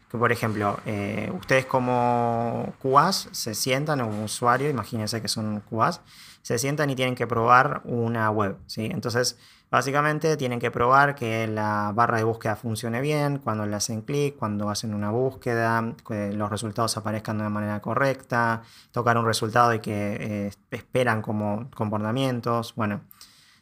Por 0.10 0.32
ejemplo, 0.32 0.80
eh, 0.86 1.32
ustedes 1.36 1.66
como 1.66 2.74
QAs 2.82 3.30
se 3.32 3.56
sientan, 3.56 4.02
un 4.02 4.24
usuario, 4.24 4.70
imagínense 4.70 5.22
que 5.22 5.28
son 5.28 5.62
QAs, 5.62 6.02
se 6.46 6.60
sientan 6.60 6.92
y 6.92 6.96
tienen 6.96 7.16
que 7.16 7.26
probar 7.26 7.82
una 7.86 8.30
web, 8.30 8.58
¿sí? 8.68 8.86
Entonces, 8.86 9.36
básicamente 9.72 10.38
tienen 10.38 10.60
que 10.60 10.70
probar 10.70 11.16
que 11.16 11.48
la 11.48 11.92
barra 11.96 12.20
de 12.20 12.24
búsqueda 12.24 12.56
funcione 12.56 13.02
bien, 13.02 13.40
cuando 13.40 13.66
le 13.66 13.76
hacen 13.76 14.04
clic, 14.04 14.36
cuando 14.38 14.70
hacen 14.70 14.94
una 14.94 15.10
búsqueda, 15.10 15.96
que 16.08 16.34
los 16.34 16.52
resultados 16.52 16.98
aparezcan 16.98 17.40
de 17.40 17.50
manera 17.50 17.82
correcta, 17.82 18.62
tocar 18.92 19.18
un 19.18 19.26
resultado 19.26 19.74
y 19.74 19.80
que 19.80 20.18
eh, 20.20 20.52
esperan 20.70 21.24
como 21.24 21.68
comportamientos, 21.72 22.76
bueno. 22.76 23.02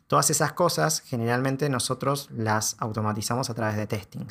Todas 0.07 0.29
esas 0.29 0.51
cosas 0.51 0.99
generalmente 0.99 1.69
nosotros 1.69 2.29
las 2.35 2.75
automatizamos 2.79 3.49
a 3.49 3.53
través 3.53 3.77
de 3.77 3.87
testing. 3.87 4.27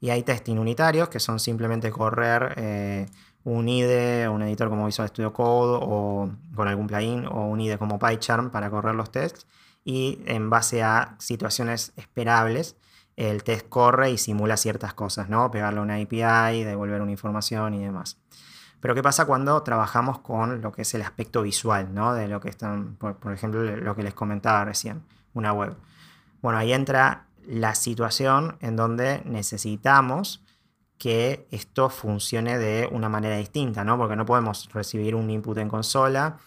Y 0.00 0.10
hay 0.10 0.22
testing 0.22 0.56
unitarios 0.56 1.08
que 1.08 1.18
son 1.18 1.40
simplemente 1.40 1.90
correr 1.90 2.54
eh, 2.56 3.06
un 3.44 3.68
IDE, 3.68 4.28
un 4.28 4.42
editor 4.42 4.68
como 4.68 4.86
Visual 4.86 5.08
Studio 5.08 5.32
Code 5.32 5.78
o 5.82 6.30
con 6.54 6.68
algún 6.68 6.86
plugin 6.86 7.26
o 7.26 7.46
un 7.46 7.60
IDE 7.60 7.78
como 7.78 7.98
PyCharm 7.98 8.50
para 8.50 8.70
correr 8.70 8.94
los 8.94 9.10
tests 9.10 9.46
y 9.84 10.20
en 10.26 10.50
base 10.50 10.82
a 10.82 11.16
situaciones 11.18 11.92
esperables 11.96 12.76
el 13.16 13.44
test 13.44 13.68
corre 13.68 14.10
y 14.10 14.18
simula 14.18 14.56
ciertas 14.56 14.94
cosas, 14.94 15.28
¿no? 15.28 15.50
Pegarle 15.50 15.80
una 15.80 15.96
API, 15.96 16.64
devolver 16.64 17.02
una 17.02 17.10
información 17.10 17.74
y 17.74 17.84
demás. 17.84 18.18
Pero 18.80 18.94
¿qué 18.94 19.02
pasa 19.02 19.26
cuando 19.26 19.62
trabajamos 19.62 20.18
con 20.18 20.60
lo 20.62 20.72
que 20.72 20.82
es 20.82 20.94
el 20.94 21.02
aspecto 21.02 21.42
visual, 21.42 21.94
¿no? 21.94 22.14
De 22.14 22.26
lo 22.26 22.40
que 22.40 22.48
están, 22.48 22.96
por, 22.96 23.16
por 23.16 23.32
ejemplo, 23.32 23.62
lo 23.62 23.94
que 23.94 24.02
les 24.02 24.14
comentaba 24.14 24.64
recién, 24.64 25.02
una 25.34 25.52
web. 25.52 25.76
Bueno, 26.40 26.58
ahí 26.58 26.72
entra 26.72 27.26
la 27.46 27.74
situación 27.74 28.56
en 28.60 28.76
donde 28.76 29.22
necesitamos 29.24 30.42
que 31.02 31.48
esto 31.50 31.90
funcione 31.90 32.58
de 32.58 32.88
una 32.92 33.08
manera 33.08 33.36
distinta, 33.36 33.82
¿no? 33.82 33.98
Porque 33.98 34.14
no 34.14 34.24
podemos 34.24 34.68
recibir 34.72 35.16
un 35.16 35.28
input 35.30 35.58
en 35.58 35.68
consola, 35.68 36.38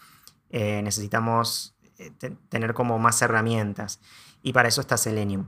eh, 0.48 0.80
necesitamos 0.82 1.74
eh, 1.98 2.10
tener 2.48 2.72
como 2.72 2.98
más 2.98 3.20
herramientas. 3.20 4.00
Y 4.42 4.54
para 4.54 4.68
eso 4.68 4.80
está 4.80 4.96
Selenium. 4.96 5.44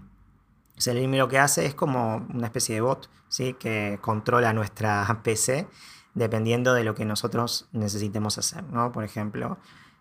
Selenium 0.76 1.14
lo 1.14 1.26
que 1.26 1.38
hace 1.38 1.64
es 1.64 1.74
como 1.74 2.26
una 2.34 2.48
especie 2.48 2.74
de 2.74 2.82
bot, 2.82 3.08
¿sí? 3.30 3.54
Que 3.54 3.98
controla 4.02 4.52
nuestra 4.52 5.20
PC 5.24 5.66
dependiendo 6.12 6.74
de 6.74 6.84
lo 6.84 6.94
que 6.94 7.06
nosotros 7.06 7.66
necesitemos 7.72 8.36
hacer, 8.36 8.62
¿no? 8.64 8.92
Por 8.92 9.04
ejemplo, 9.04 9.56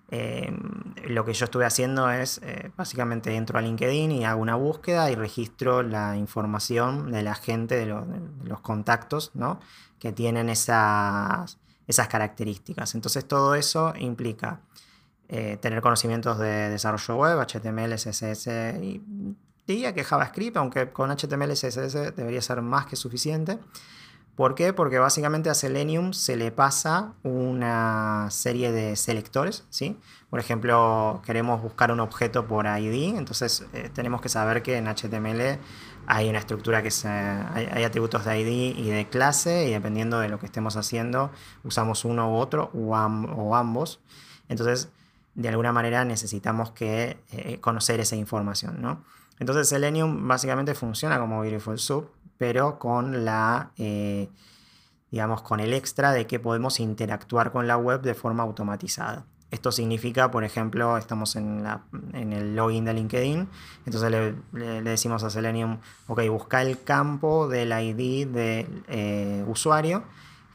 Em, 0.10 0.58
lo 1.08 1.26
que 1.26 1.34
yo 1.34 1.46
estuve 1.46 1.66
haciendo 1.66 2.10
es, 2.10 2.40
eh, 2.42 2.72
básicamente 2.78 3.36
entro 3.36 3.60
a 3.60 3.62
LinkedIn 3.62 4.12
y 4.12 4.24
hago 4.24 4.42
una 4.42 4.56
búsqueda 4.56 5.12
y 5.12 5.16
registro 5.16 5.84
la 5.84 6.16
información 6.16 7.12
de 7.12 7.24
la 7.24 7.36
gente, 7.36 7.76
de, 7.76 7.86
los 7.86 8.62
contactos, 8.62 9.32
¿no? 9.34 9.60
Que 10.00 10.14
tienen 10.14 10.50
esas, 10.50 11.58
esas 11.88 12.08
características. 12.08 12.96
Entonces 12.96 13.28
todo 13.28 13.56
eso 13.56 13.94
implica 13.98 14.62
eh, 15.28 15.58
tener 15.62 15.82
conocimientos 15.82 16.40
de 16.40 16.70
desarrollo 16.70 17.16
web, 17.18 17.40
HTML, 17.42 17.96
CSS 17.96 18.48
y 18.82 19.02
diría 19.68 19.94
que 19.94 20.06
JavaScript, 20.06 20.56
aunque 20.56 20.92
con 20.92 21.12
HTML 21.12 21.52
CSS 21.52 22.16
debería 22.16 22.42
ser 22.42 22.62
más 22.62 22.86
que 22.86 22.96
suficiente. 22.96 23.60
¿Por 24.38 24.53
qué? 24.53 24.72
Porque 24.72 25.00
básicamente 25.00 25.50
a 25.50 25.56
Selenium 25.56 26.13
se 26.13 26.36
le 26.36 26.51
pasa 26.51 27.15
una 27.24 28.27
serie 28.29 28.72
de 28.72 28.96
selectores, 28.96 29.65
¿sí? 29.72 29.98
Por 30.29 30.39
ejemplo, 30.39 31.24
queremos 31.25 31.60
buscar 31.60 31.91
un 31.91 32.00
objeto 32.00 32.46
por 32.46 32.67
ID, 32.67 33.17
entonces 33.17 33.65
eh, 33.74 33.89
tenemos 33.91 34.22
que 34.22 34.29
saber 34.29 34.62
que 34.62 34.77
en 34.77 34.86
HTML 34.86 35.58
hay 36.06 36.29
una 36.29 36.38
estructura 36.38 36.84
que 36.84 36.91
se, 36.91 37.08
hay, 37.08 37.84
atributos 37.84 38.25
de 38.25 38.39
ID 38.39 38.77
y 38.77 38.91
de 38.91 39.08
clase 39.10 39.65
y 39.70 39.72
dependiendo 39.72 40.20
de 40.20 40.29
lo 40.29 40.38
que 40.39 40.46
estemos 40.46 40.77
haciendo 40.77 41.32
usamos 41.63 42.06
uno 42.06 42.32
u 42.32 42.36
otro 42.36 42.70
o, 42.75 43.56
ambos. 43.56 44.01
Entonces, 44.50 44.89
de 45.34 45.50
alguna 45.50 45.72
manera 45.72 46.06
necesitamos 46.06 46.70
que 46.74 47.17
eh, 47.32 47.60
conocer 47.60 48.00
esa 48.01 48.15
información, 48.15 48.84
¿no? 48.84 49.03
Entonces 49.39 49.67
Selenium 49.70 50.27
básicamente 50.27 50.75
funciona 50.75 51.20
como 51.20 51.41
Beautiful 51.41 51.79
Soup, 51.79 52.12
pero 52.38 52.79
con 52.79 53.25
la, 53.25 53.72
eh, 53.77 54.29
digamos, 55.12 55.41
con 55.41 55.60
el 55.60 55.74
extra 55.74 56.12
de 56.12 56.27
que 56.27 56.39
podemos 56.39 56.79
interactuar 56.79 57.51
con 57.51 57.67
la 57.67 57.77
web 57.77 58.01
de 58.01 58.13
forma 58.13 58.44
automatizada. 58.44 59.25
Esto 59.50 59.72
significa, 59.72 60.29
por 60.29 60.44
ejemplo, 60.44 60.98
estamos 60.98 61.38
en, 61.38 61.65
el 62.13 62.56
login 62.56 62.84
de 62.84 62.94
LinkedIn, 62.94 63.48
entonces 63.86 64.12
le, 64.12 64.82
decimos 64.82 65.24
a 65.24 65.29
Selenium, 65.29 65.79
ok, 66.08 66.27
busca 66.29 66.62
el 66.62 66.84
campo 66.84 67.48
del 67.48 67.72
ID 67.72 68.27
del 68.27 68.84
eh, 68.89 69.46
usuario, 69.48 70.03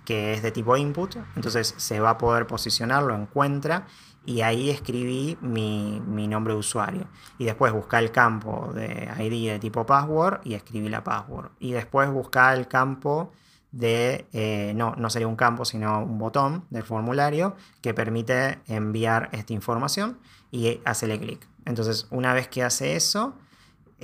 que 0.05 0.35
es 0.35 0.43
de 0.43 0.53
tipo 0.53 0.77
input, 0.77 1.17
entonces 1.37 1.75
se 1.79 2.01
va 2.01 2.11
a 2.11 2.19
poder 2.19 2.47
posicionar, 2.47 3.03
lo 3.03 3.15
encuentra 3.15 3.87
y 4.25 4.43
ahí 4.43 4.71
escribí 4.71 5.37
mi, 5.41 6.01
nombre 6.29 6.55
de 6.55 6.61
usuario. 6.61 7.09
Y 7.39 7.45
después 7.45 7.73
busca 7.73 7.99
el 7.99 8.11
campo 8.11 8.71
de 8.75 9.09
ID 9.19 9.53
de 9.53 9.59
tipo 9.59 9.85
password 9.85 10.41
y 10.45 10.55
escribí 10.55 10.89
la 10.89 11.03
password. 11.03 11.51
Y 11.59 11.73
después 11.73 12.11
busca 12.11 12.55
el 12.55 12.69
campo 12.69 13.33
de, 13.73 14.27
eh, 14.33 14.73
no, 14.77 14.95
no 14.97 15.11
sería 15.11 15.29
un 15.29 15.37
campo, 15.37 15.65
sino 15.65 16.03
un 16.03 16.19
botón 16.19 16.65
del 16.71 16.83
formulario 16.83 17.57
que 17.81 17.95
permite 17.95 18.61
enviar 18.67 19.29
esta 19.33 19.53
información 19.53 20.19
y 20.51 20.81
hacerle 20.85 21.19
clic. 21.19 21.49
Entonces, 21.65 22.07
una 22.11 22.35
vez 22.35 22.49
que 22.49 22.63
hace 22.63 22.97
eso, 22.97 23.35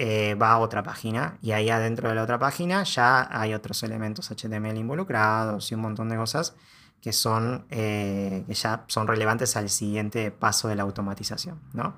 eh, 0.00 0.36
va 0.36 0.52
a 0.52 0.58
otra 0.58 0.84
página 0.84 1.38
y 1.42 1.50
ahí 1.50 1.70
adentro 1.70 2.08
de 2.08 2.14
la 2.14 2.22
otra 2.22 2.38
página 2.38 2.84
ya 2.84 3.28
hay 3.32 3.52
otros 3.52 3.82
elementos 3.82 4.30
HTML 4.30 4.76
involucrados 4.76 5.72
y 5.72 5.74
un 5.74 5.80
montón 5.80 6.08
de 6.08 6.16
cosas 6.16 6.54
que, 7.00 7.12
son, 7.12 7.66
eh, 7.70 8.44
que 8.46 8.54
ya 8.54 8.84
son 8.88 9.06
relevantes 9.06 9.56
al 9.56 9.68
siguiente 9.70 10.30
paso 10.30 10.68
de 10.68 10.76
la 10.76 10.82
automatización. 10.82 11.60
¿no? 11.72 11.94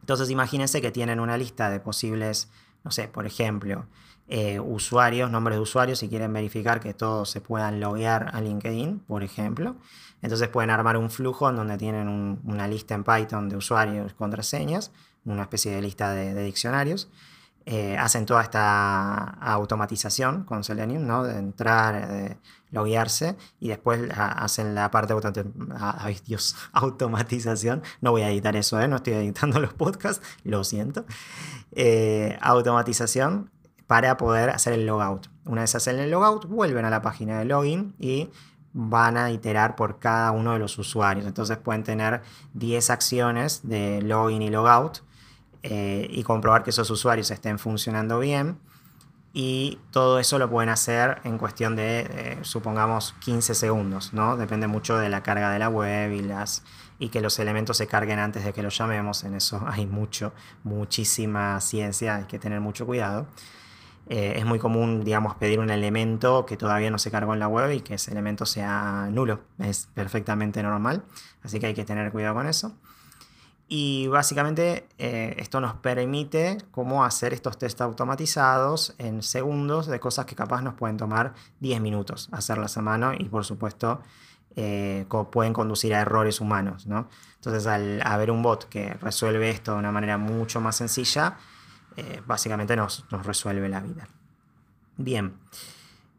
Entonces 0.00 0.30
imagínense 0.30 0.80
que 0.80 0.90
tienen 0.90 1.20
una 1.20 1.36
lista 1.36 1.70
de 1.70 1.80
posibles, 1.80 2.50
no 2.84 2.90
sé, 2.90 3.08
por 3.08 3.26
ejemplo, 3.26 3.86
eh, 4.28 4.60
usuarios, 4.60 5.30
nombres 5.30 5.56
de 5.56 5.62
usuarios, 5.62 5.98
si 5.98 6.08
quieren 6.08 6.32
verificar 6.32 6.80
que 6.80 6.94
todos 6.94 7.30
se 7.30 7.40
puedan 7.40 7.80
loguear 7.80 8.30
a 8.32 8.40
LinkedIn, 8.40 9.00
por 9.00 9.22
ejemplo. 9.22 9.76
Entonces 10.22 10.48
pueden 10.48 10.70
armar 10.70 10.96
un 10.96 11.10
flujo 11.10 11.48
en 11.50 11.56
donde 11.56 11.76
tienen 11.78 12.38
una 12.44 12.68
lista 12.68 12.94
en 12.94 13.04
Python 13.04 13.48
de 13.48 13.56
usuarios, 13.56 14.14
contraseñas, 14.14 14.92
una 15.24 15.42
especie 15.42 15.72
de 15.72 15.82
lista 15.82 16.12
de 16.12 16.42
diccionarios. 16.42 17.10
Eh, 17.72 17.96
hacen 17.96 18.26
toda 18.26 18.42
esta 18.42 19.14
automatización 19.40 20.42
con 20.42 20.64
Selenium, 20.64 21.06
¿no? 21.06 21.22
De 21.22 21.38
entrar, 21.38 22.08
de 22.08 22.36
loguearse 22.72 23.36
y 23.60 23.68
después 23.68 24.10
hacen 24.16 24.74
la 24.74 24.90
parte 24.90 25.14
de 25.14 26.20
Dios, 26.26 26.56
automatización. 26.72 27.84
No 28.00 28.10
voy 28.10 28.22
a 28.22 28.30
editar 28.30 28.56
eso, 28.56 28.80
¿eh? 28.80 28.88
No 28.88 28.96
estoy 28.96 29.12
editando 29.12 29.60
los 29.60 29.72
podcasts, 29.72 30.20
lo 30.42 30.64
siento. 30.64 31.04
Eh, 31.70 32.36
automatización 32.40 33.52
para 33.86 34.16
poder 34.16 34.50
hacer 34.50 34.72
el 34.72 34.84
logout. 34.84 35.28
Una 35.44 35.60
vez 35.60 35.72
hacen 35.76 36.00
el 36.00 36.10
logout, 36.10 36.46
vuelven 36.46 36.84
a 36.86 36.90
la 36.90 37.02
página 37.02 37.38
de 37.38 37.44
login 37.44 37.94
y 38.00 38.30
van 38.72 39.16
a 39.16 39.30
iterar 39.30 39.76
por 39.76 40.00
cada 40.00 40.32
uno 40.32 40.54
de 40.54 40.58
los 40.58 40.76
usuarios. 40.76 41.24
Entonces 41.24 41.56
pueden 41.56 41.84
tener 41.84 42.22
10 42.54 42.90
acciones 42.90 43.60
de 43.62 44.02
login 44.02 44.42
y 44.42 44.50
logout 44.50 45.02
eh, 45.62 46.06
y 46.10 46.22
comprobar 46.22 46.62
que 46.62 46.70
esos 46.70 46.90
usuarios 46.90 47.30
estén 47.30 47.58
funcionando 47.58 48.18
bien. 48.18 48.58
Y 49.32 49.78
todo 49.92 50.18
eso 50.18 50.38
lo 50.38 50.50
pueden 50.50 50.70
hacer 50.70 51.20
en 51.22 51.38
cuestión 51.38 51.76
de, 51.76 52.00
eh, 52.00 52.38
supongamos, 52.42 53.14
15 53.20 53.54
segundos, 53.54 54.12
¿no? 54.12 54.36
Depende 54.36 54.66
mucho 54.66 54.98
de 54.98 55.08
la 55.08 55.22
carga 55.22 55.52
de 55.52 55.60
la 55.60 55.68
web 55.68 56.12
y, 56.12 56.20
las, 56.20 56.64
y 56.98 57.10
que 57.10 57.20
los 57.20 57.38
elementos 57.38 57.76
se 57.76 57.86
carguen 57.86 58.18
antes 58.18 58.44
de 58.44 58.52
que 58.52 58.62
los 58.62 58.76
llamemos. 58.76 59.22
En 59.22 59.34
eso 59.34 59.62
hay 59.68 59.86
mucho, 59.86 60.32
muchísima 60.64 61.60
ciencia, 61.60 62.16
hay 62.16 62.24
que 62.24 62.38
tener 62.40 62.60
mucho 62.60 62.86
cuidado. 62.86 63.28
Eh, 64.08 64.34
es 64.38 64.44
muy 64.44 64.58
común, 64.58 65.04
digamos, 65.04 65.36
pedir 65.36 65.60
un 65.60 65.70
elemento 65.70 66.44
que 66.44 66.56
todavía 66.56 66.90
no 66.90 66.98
se 66.98 67.12
cargó 67.12 67.32
en 67.32 67.38
la 67.38 67.46
web 67.46 67.70
y 67.70 67.80
que 67.82 67.94
ese 67.94 68.10
elemento 68.10 68.44
sea 68.44 69.08
nulo. 69.12 69.42
Es 69.58 69.88
perfectamente 69.94 70.60
normal, 70.64 71.04
así 71.44 71.60
que 71.60 71.66
hay 71.66 71.74
que 71.74 71.84
tener 71.84 72.10
cuidado 72.10 72.34
con 72.34 72.48
eso. 72.48 72.74
Y 73.72 74.08
básicamente 74.08 74.88
eh, 74.98 75.36
esto 75.38 75.60
nos 75.60 75.74
permite 75.74 76.58
cómo 76.72 77.04
hacer 77.04 77.32
estos 77.32 77.56
test 77.56 77.80
automatizados 77.80 78.96
en 78.98 79.22
segundos 79.22 79.86
de 79.86 80.00
cosas 80.00 80.26
que 80.26 80.34
capaz 80.34 80.60
nos 80.60 80.74
pueden 80.74 80.96
tomar 80.96 81.34
10 81.60 81.80
minutos 81.80 82.28
hacerlas 82.32 82.76
a 82.76 82.82
mano 82.82 83.12
y 83.16 83.26
por 83.26 83.44
supuesto 83.44 84.02
eh, 84.56 85.06
pueden 85.30 85.52
conducir 85.52 85.94
a 85.94 86.00
errores 86.00 86.40
humanos. 86.40 86.88
¿no? 86.88 87.08
Entonces 87.36 87.68
al 87.68 88.02
haber 88.04 88.32
un 88.32 88.42
bot 88.42 88.68
que 88.68 88.94
resuelve 88.94 89.50
esto 89.50 89.74
de 89.74 89.78
una 89.78 89.92
manera 89.92 90.18
mucho 90.18 90.60
más 90.60 90.74
sencilla, 90.74 91.36
eh, 91.96 92.20
básicamente 92.26 92.74
nos, 92.74 93.04
nos, 93.12 93.24
resuelve 93.24 93.68
la 93.68 93.78
vida. 93.78 94.08
Bien, 94.96 95.34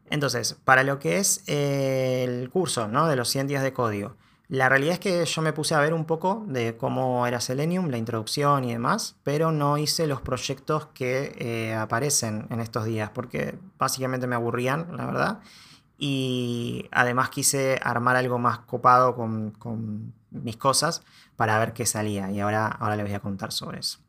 entonces 0.08 0.56
para 0.64 0.84
lo 0.84 0.98
que 0.98 1.18
es 1.18 1.46
el 1.48 2.48
curso 2.48 2.88
¿no? 2.88 3.08
de 3.08 3.16
los 3.16 3.28
100 3.28 3.46
días 3.48 3.62
de 3.62 3.74
código, 3.74 4.16
la 4.52 4.68
realidad 4.68 4.92
es 4.92 5.00
que 5.00 5.24
yo 5.24 5.40
me 5.40 5.54
puse 5.54 5.74
a 5.74 5.80
ver 5.80 5.94
un 5.94 6.04
poco 6.04 6.44
de 6.46 6.76
cómo 6.76 7.26
era 7.26 7.40
Selenium, 7.40 7.88
la 7.88 7.96
introducción 7.96 8.64
y 8.64 8.72
demás, 8.72 9.16
pero 9.22 9.50
no 9.50 9.78
hice 9.78 10.06
los 10.06 10.20
proyectos 10.20 10.88
que 10.88 11.34
eh, 11.38 11.74
aparecen 11.74 12.48
en 12.50 12.60
estos 12.60 12.84
días, 12.84 13.08
porque 13.08 13.58
básicamente 13.78 14.26
me 14.26 14.34
aburrían, 14.34 14.94
la 14.94 15.06
verdad. 15.06 15.40
Y 15.96 16.86
además 16.92 17.30
quise 17.30 17.80
armar 17.82 18.16
algo 18.16 18.38
más 18.38 18.58
copado 18.58 19.14
con, 19.14 20.12
mis 20.30 20.58
cosas 20.58 21.02
para 21.34 21.58
ver 21.58 21.72
qué 21.72 21.86
salía. 21.86 22.30
Y 22.30 22.40
ahora, 22.40 22.66
ahora 22.66 22.96
les 22.96 23.06
voy 23.06 23.14
a 23.14 23.20
contar 23.20 23.52
sobre 23.52 23.80
eso. 23.80 24.00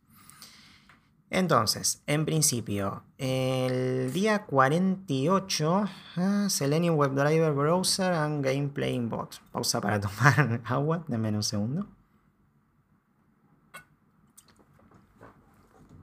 Entonces, 1.34 2.04
en 2.06 2.26
principio, 2.26 3.02
el 3.18 4.14
día 4.14 4.46
48, 4.46 5.90
ah, 6.18 6.46
Selenium 6.48 6.96
WebDriver 6.96 7.54
Browser 7.54 8.14
and 8.14 8.46
Gameplay 8.46 9.00
Bot. 9.00 9.42
Pausa 9.52 9.82
para 9.82 10.00
tomar 10.00 10.62
agua, 10.64 11.04
denme 11.08 11.30
un 11.30 11.42
segundo. 11.42 11.88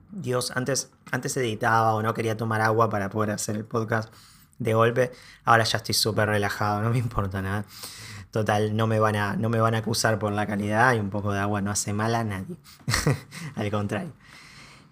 Dios, 0.09 0.51
antes, 0.53 0.91
antes 1.11 1.37
editaba 1.37 1.95
o 1.95 2.01
no 2.01 2.13
quería 2.13 2.35
tomar 2.35 2.59
agua 2.59 2.89
para 2.89 3.09
poder 3.09 3.31
hacer 3.31 3.55
el 3.55 3.63
podcast 3.63 4.13
de 4.59 4.73
golpe. 4.73 5.13
Ahora 5.45 5.63
ya 5.63 5.77
estoy 5.77 5.95
súper 5.95 6.27
relajado, 6.27 6.81
no 6.81 6.89
me 6.89 6.97
importa 6.97 7.41
nada. 7.41 7.63
Total, 8.31 8.75
no 8.75 8.85
me, 8.85 8.99
van 8.99 9.15
a, 9.15 9.37
no 9.37 9.47
me 9.47 9.61
van 9.61 9.75
a 9.75 9.77
acusar 9.77 10.19
por 10.19 10.33
la 10.33 10.45
calidad 10.45 10.93
y 10.93 10.99
un 10.99 11.09
poco 11.09 11.31
de 11.31 11.39
agua 11.39 11.61
no 11.61 11.71
hace 11.71 11.93
mal 11.93 12.15
a 12.15 12.25
nadie. 12.25 12.57
Al 13.55 13.71
contrario. 13.71 14.11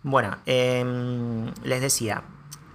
Bueno, 0.04 0.38
em, 0.46 1.54
les 1.64 1.82
decía, 1.82 2.24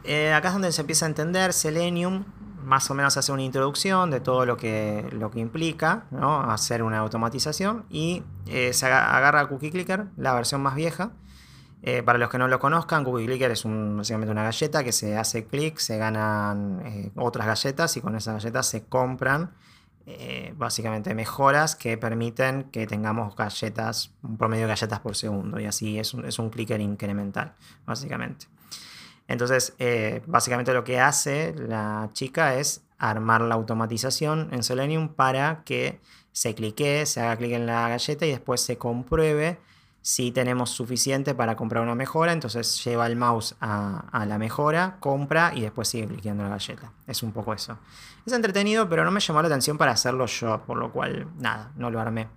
eh, 0.04 0.34
acá 0.34 0.48
es 0.48 0.54
donde 0.54 0.72
se 0.72 0.82
empieza 0.82 1.06
a 1.06 1.08
entender 1.08 1.54
Selenium, 1.54 2.24
más 2.62 2.90
o 2.90 2.94
menos 2.94 3.16
hace 3.16 3.32
una 3.32 3.42
introducción 3.42 4.10
de 4.10 4.20
todo 4.20 4.44
lo 4.44 4.56
que, 4.58 5.08
lo 5.12 5.30
que 5.30 5.40
implica 5.40 6.04
hacer 6.48 6.82
una 6.82 6.98
automatización 6.98 7.84
y 7.90 8.22
eh, 8.46 8.72
se 8.72 8.86
agarra 8.86 9.46
Cookie 9.48 9.70
Clicker, 9.70 10.06
la 10.16 10.34
versión 10.34 10.62
más 10.62 10.74
vieja. 10.74 11.12
Eh, 11.82 12.02
para 12.02 12.18
los 12.18 12.30
que 12.30 12.38
no 12.38 12.48
lo 12.48 12.58
conozcan, 12.58 13.04
Cookie 13.04 13.26
Clicker 13.26 13.50
es 13.50 13.64
básicamente 13.64 14.32
una 14.32 14.42
galleta 14.42 14.82
que 14.84 14.92
se 14.92 15.18
hace 15.18 15.46
clic, 15.46 15.78
se 15.78 15.98
ganan 15.98 17.12
otras 17.16 17.46
galletas 17.46 17.96
y 17.98 18.00
con 18.00 18.16
esas 18.16 18.34
galletas 18.34 18.66
se 18.66 18.84
compran 18.84 19.52
eh, 20.06 20.52
básicamente 20.56 21.14
mejoras 21.14 21.76
que 21.76 21.96
permiten 21.96 22.64
que 22.64 22.86
tengamos 22.86 23.34
galletas, 23.36 24.12
un 24.22 24.36
promedio 24.36 24.64
de 24.64 24.68
galletas 24.68 25.00
por 25.00 25.16
segundo, 25.16 25.58
y 25.58 25.66
así 25.66 25.98
es 25.98 26.12
un, 26.12 26.26
es 26.26 26.38
un 26.38 26.50
clicker 26.50 26.80
incremental, 26.80 27.54
básicamente. 27.86 28.46
Entonces, 29.28 29.74
eh, 29.78 30.22
básicamente 30.26 30.74
lo 30.74 30.84
que 30.84 31.00
hace 31.00 31.54
la 31.56 32.10
chica 32.12 32.56
es 32.56 32.82
armar 32.98 33.40
la 33.40 33.54
automatización 33.54 34.48
en 34.52 34.62
Selenium 34.62 35.08
para 35.08 35.62
que 35.64 36.00
se 36.32 36.54
clique, 36.54 37.06
se 37.06 37.20
haga 37.20 37.36
clic 37.36 37.52
en 37.52 37.66
la 37.66 37.88
galleta 37.88 38.26
y 38.26 38.30
después 38.30 38.60
se 38.60 38.76
compruebe 38.76 39.58
si 40.06 40.32
tenemos 40.32 40.68
suficiente 40.68 41.34
para 41.34 41.56
comprar 41.56 41.82
una 41.82 41.94
mejora, 41.94 42.34
entonces 42.34 42.84
lleva 42.84 43.06
el 43.06 43.16
mouse 43.16 43.54
a, 43.62 44.26
la 44.28 44.36
mejora, 44.36 44.98
compra 45.00 45.52
y 45.56 45.62
después 45.62 45.88
sigue 45.88 46.06
cliqueando 46.06 46.42
la 46.42 46.50
galleta. 46.50 46.92
Es 47.06 47.22
un 47.22 47.32
poco 47.32 47.54
eso. 47.54 47.78
Es 48.26 48.34
entretenido, 48.34 48.86
pero 48.86 49.02
no 49.06 49.10
me 49.10 49.20
llamó 49.20 49.40
la 49.40 49.48
atención 49.48 49.78
para 49.78 49.92
hacerlo 49.92 50.26
yo, 50.26 50.62
por 50.66 50.76
lo 50.76 50.92
cual, 50.92 51.28
nada, 51.38 51.72
no 51.76 51.90
lo 51.90 52.00
armé. 52.00 52.28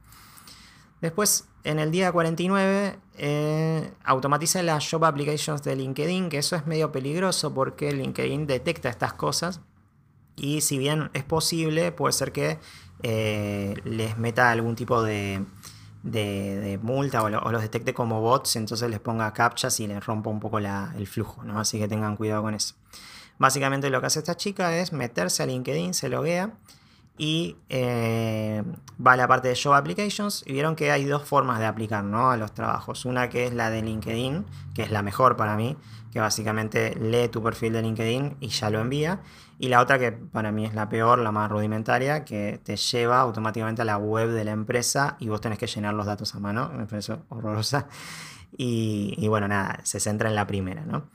Después, 1.01 1.49
en 1.65 1.79
el 1.79 1.91
día 1.91 2.09
49, 2.09 2.99
eh, 3.17 3.91
automatiza 4.05 4.63
las 4.63 4.89
Job 4.89 5.03
Applications 5.03 5.61
de 5.61 5.75
LinkedIn, 5.75 6.29
que 6.29 6.37
eso 6.37 6.55
es 6.55 6.67
medio 6.67 6.93
peligroso 6.93 7.53
porque 7.53 7.91
LinkedIn 7.91 8.47
detecta 8.47 8.87
estas 8.87 9.11
cosas 9.11 9.59
y 10.37 10.61
si 10.61 10.77
bien 10.77 11.09
es 11.13 11.25
posible, 11.25 11.91
puede 11.91 12.13
ser 12.13 12.31
que 12.31 12.59
eh, 13.03 13.75
les 13.83 14.17
meta 14.17 14.51
algún 14.51 14.77
tipo 14.77 15.03
de 15.03 15.43
de, 16.11 16.79
multa 16.81 17.23
o, 17.23 17.29
los 17.29 17.61
detecte 17.61 17.93
como 17.93 18.21
bots, 18.21 18.55
entonces 18.55 18.89
les 18.89 18.99
ponga 18.99 19.31
captchas 19.33 19.79
y 19.79 19.87
les 19.87 20.05
rompa 20.05 20.29
un 20.29 20.39
poco 20.39 20.59
el 20.59 21.07
flujo, 21.07 21.43
¿no? 21.43 21.59
Así 21.59 21.79
que 21.79 21.87
tengan 21.87 22.15
cuidado 22.15 22.41
con 22.41 22.53
eso. 22.53 22.75
Básicamente 23.37 23.89
lo 23.89 24.01
que 24.01 24.07
hace 24.07 24.19
esta 24.19 24.35
chica 24.35 24.77
es 24.77 24.93
meterse 24.93 25.43
a 25.43 25.45
LinkedIn, 25.45 25.93
se 25.93 26.09
loguea 26.09 26.53
y 27.17 27.57
eh, 27.69 28.63
va 29.05 29.13
a 29.13 29.17
la 29.17 29.27
parte 29.27 29.47
de 29.47 29.55
Show 29.55 29.73
Applications 29.73 30.43
y 30.45 30.53
vieron 30.53 30.75
que 30.75 30.91
hay 30.91 31.03
dos 31.05 31.23
formas 31.23 31.59
de 31.59 31.65
aplicar 31.65 32.03
¿no? 32.03 32.31
a 32.31 32.37
los 32.37 32.53
trabajos. 32.53 33.05
Una 33.05 33.29
que 33.29 33.45
es 33.45 33.53
la 33.53 33.69
de 33.69 33.81
LinkedIn, 33.81 34.45
que 34.73 34.83
es 34.83 34.91
la 34.91 35.01
mejor 35.01 35.35
para 35.35 35.55
mí, 35.55 35.77
que 36.11 36.19
básicamente 36.19 36.95
lee 36.95 37.27
tu 37.27 37.43
perfil 37.43 37.73
de 37.73 37.81
LinkedIn 37.81 38.37
y 38.39 38.47
ya 38.49 38.69
lo 38.69 38.79
envía. 38.79 39.19
Y 39.59 39.69
la 39.69 39.81
otra 39.81 39.97
que 39.97 40.11
para 40.11 40.51
mí 40.51 40.65
es 40.65 40.75
la 40.75 40.87
peor, 40.87 41.19
la 41.19 41.31
más 41.31 41.49
rudimentaria, 41.49 42.25
que 42.25 42.59
te 42.63 42.77
lleva 42.77 43.19
automáticamente 43.21 43.81
a 43.81 43.85
la 43.85 43.97
web 43.97 44.29
de 44.29 44.43
la 44.45 44.51
empresa 44.51 45.17
y 45.19 45.29
vos 45.29 45.41
tenés 45.41 45.57
que 45.57 45.67
llenar 45.67 45.93
los 45.95 46.05
datos 46.05 46.35
a 46.35 46.39
mano. 46.39 46.69
Me 46.73 46.85
parece 46.85 47.17
horrorosa. 47.29 47.87
Y, 48.55 49.15
y 49.17 49.27
bueno, 49.27 49.47
nada, 49.47 49.79
se 49.83 49.99
centra 49.99 50.29
en 50.29 50.35
la 50.35 50.47
primera, 50.47 50.85
¿no? 50.85 51.09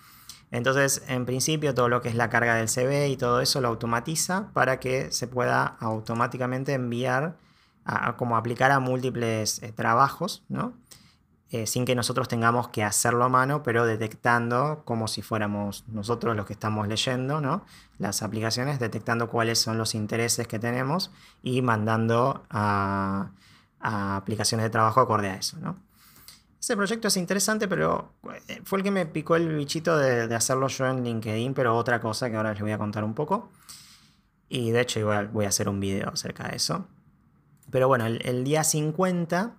Entonces, 0.53 1.03
en 1.09 1.25
principio, 1.25 1.75
todo 1.75 1.89
lo 1.89 2.03
que 2.03 2.11
es 2.11 2.15
la 2.15 2.29
carga 2.29 2.55
del 2.57 2.69
CV 2.69 3.09
y 3.09 3.17
todo 3.17 3.41
eso 3.41 3.61
lo 3.63 3.69
automatiza 3.69 4.53
para 4.53 4.79
que 4.81 5.11
se 5.11 5.27
pueda 5.27 5.65
automáticamente 5.81 6.75
enviar, 6.75 7.37
a, 7.85 8.17
como 8.17 8.37
aplicar 8.37 8.71
a 8.71 8.79
múltiples 8.79 9.63
eh, 9.63 9.73
trabajos, 9.73 10.45
¿no? 10.49 10.75
Eh, 11.53 11.67
sin 11.67 11.85
que 11.85 11.95
nosotros 11.95 12.29
tengamos 12.29 12.69
que 12.69 12.83
hacerlo 12.83 13.25
a 13.25 13.29
mano, 13.29 13.63
pero 13.63 13.85
detectando 13.85 14.81
como 14.87 15.07
si 15.07 15.21
fuéramos 15.21 15.85
nosotros 15.87 16.35
los 16.35 16.47
que 16.47 16.55
estamos 16.55 16.89
leyendo, 16.89 17.43
¿no? 17.43 17.67
Las 17.99 18.23
aplicaciones, 18.23 18.79
detectando 18.79 19.29
cuáles 19.29 19.59
son 19.59 19.77
los 19.77 19.95
intereses 19.95 20.49
que 20.49 20.59
tenemos 20.59 21.11
y 21.43 21.61
mandando 21.61 22.43
a, 22.49 23.33
aplicaciones 23.81 24.65
de 24.65 24.71
trabajo 24.71 25.01
acorde 25.01 25.29
a 25.29 25.35
eso, 25.35 25.59
¿no? 25.61 25.77
Ese 26.59 26.75
proyecto 26.75 27.09
es 27.09 27.19
interesante, 27.19 27.69
pero 27.69 28.15
eh, 28.49 28.63
fue 28.65 28.79
el 28.79 28.85
que 28.85 28.91
me 28.91 29.05
picó 29.05 29.37
el 29.37 29.55
bichito 29.55 29.99
de, 29.99 30.35
hacerlo 30.35 30.69
yo 30.69 30.87
en 30.87 31.05
LinkedIn, 31.05 31.53
pero 31.53 31.77
otra 31.77 32.01
cosa 32.01 32.31
que 32.31 32.37
ahora 32.37 32.55
les 32.55 32.63
voy 32.63 32.73
a 32.73 32.79
contar 32.79 33.05
un 33.05 33.13
poco. 33.13 33.51
Y 34.49 34.71
de 34.71 34.81
hecho 34.81 35.01
igual 35.01 35.29
voy 35.29 35.45
a 35.45 35.49
hacer 35.49 35.69
un 35.69 35.81
video 35.81 36.09
acerca 36.09 36.49
de 36.49 36.57
eso. 36.57 36.87
Pero 37.71 37.89
bueno, 37.89 38.07
el, 38.07 38.43
día 38.43 38.65
50 38.65 39.55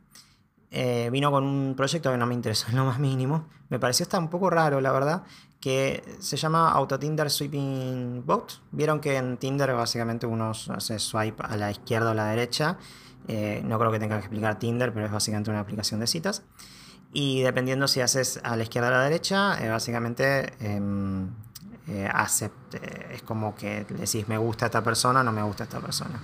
eh, 0.75 1.09
vino 1.12 1.29
con 1.29 1.43
un 1.43 1.75
proyecto 1.75 2.12
que 2.12 2.17
no 2.17 2.25
me 2.25 2.33
interesó 2.33 2.67
en 2.69 2.77
lo 2.77 2.86
más 2.86 2.97
mínimo. 2.97 3.45
Me 3.69 3.77
pareció 3.77 4.05
hasta 4.05 4.17
un 4.17 4.27
poco 4.27 4.49
raro, 4.49 4.81
la 4.81 4.91
verdad, 4.91 5.21
que 5.59 6.03
se 6.19 6.36
llama 6.36 6.71
Auto 6.71 6.97
Tinder 6.97 7.29
Sweeping 7.29 8.23
Bot. 8.25 8.59
Vieron 8.71 8.99
que 8.99 9.15
en 9.17 9.38
Tinder 9.38 9.71
básicamente 9.75 10.25
uno 10.25 10.49
hace 10.49 10.97
swipe 10.97 11.43
a 11.47 11.55
la 11.57 11.69
izquierda 11.69 12.07
o 12.07 12.12
a 12.12 12.15
la 12.15 12.25
derecha. 12.25 12.79
Eh, 13.27 13.62
no 13.63 13.77
creo 13.77 13.91
que 13.91 13.99
tenga 13.99 14.15
que 14.15 14.21
explicar 14.21 14.57
Tinder, 14.57 14.91
pero 14.91 15.05
es 15.05 15.12
básicamente 15.12 15.51
una 15.51 15.59
aplicación 15.59 15.99
de 15.99 16.07
citas. 16.07 16.41
Y 17.13 17.43
dependiendo 17.43 17.88
si 17.88 18.01
haces 18.01 18.39
a 18.43 18.55
la 18.55 18.63
izquierda 18.63 18.89
o 18.89 18.93
a 18.93 18.97
la 18.97 19.03
derecha, 19.03 19.63
eh, 19.63 19.69
básicamente 19.69 20.53
eh, 21.87 22.09
es 23.11 23.21
como 23.23 23.55
que 23.55 23.85
decís 23.89 24.27
me 24.27 24.37
gusta 24.37 24.67
esta 24.67 24.83
persona, 24.83 25.23
no 25.23 25.31
me 25.31 25.43
gusta 25.43 25.63
esta 25.63 25.79
persona. 25.79 26.19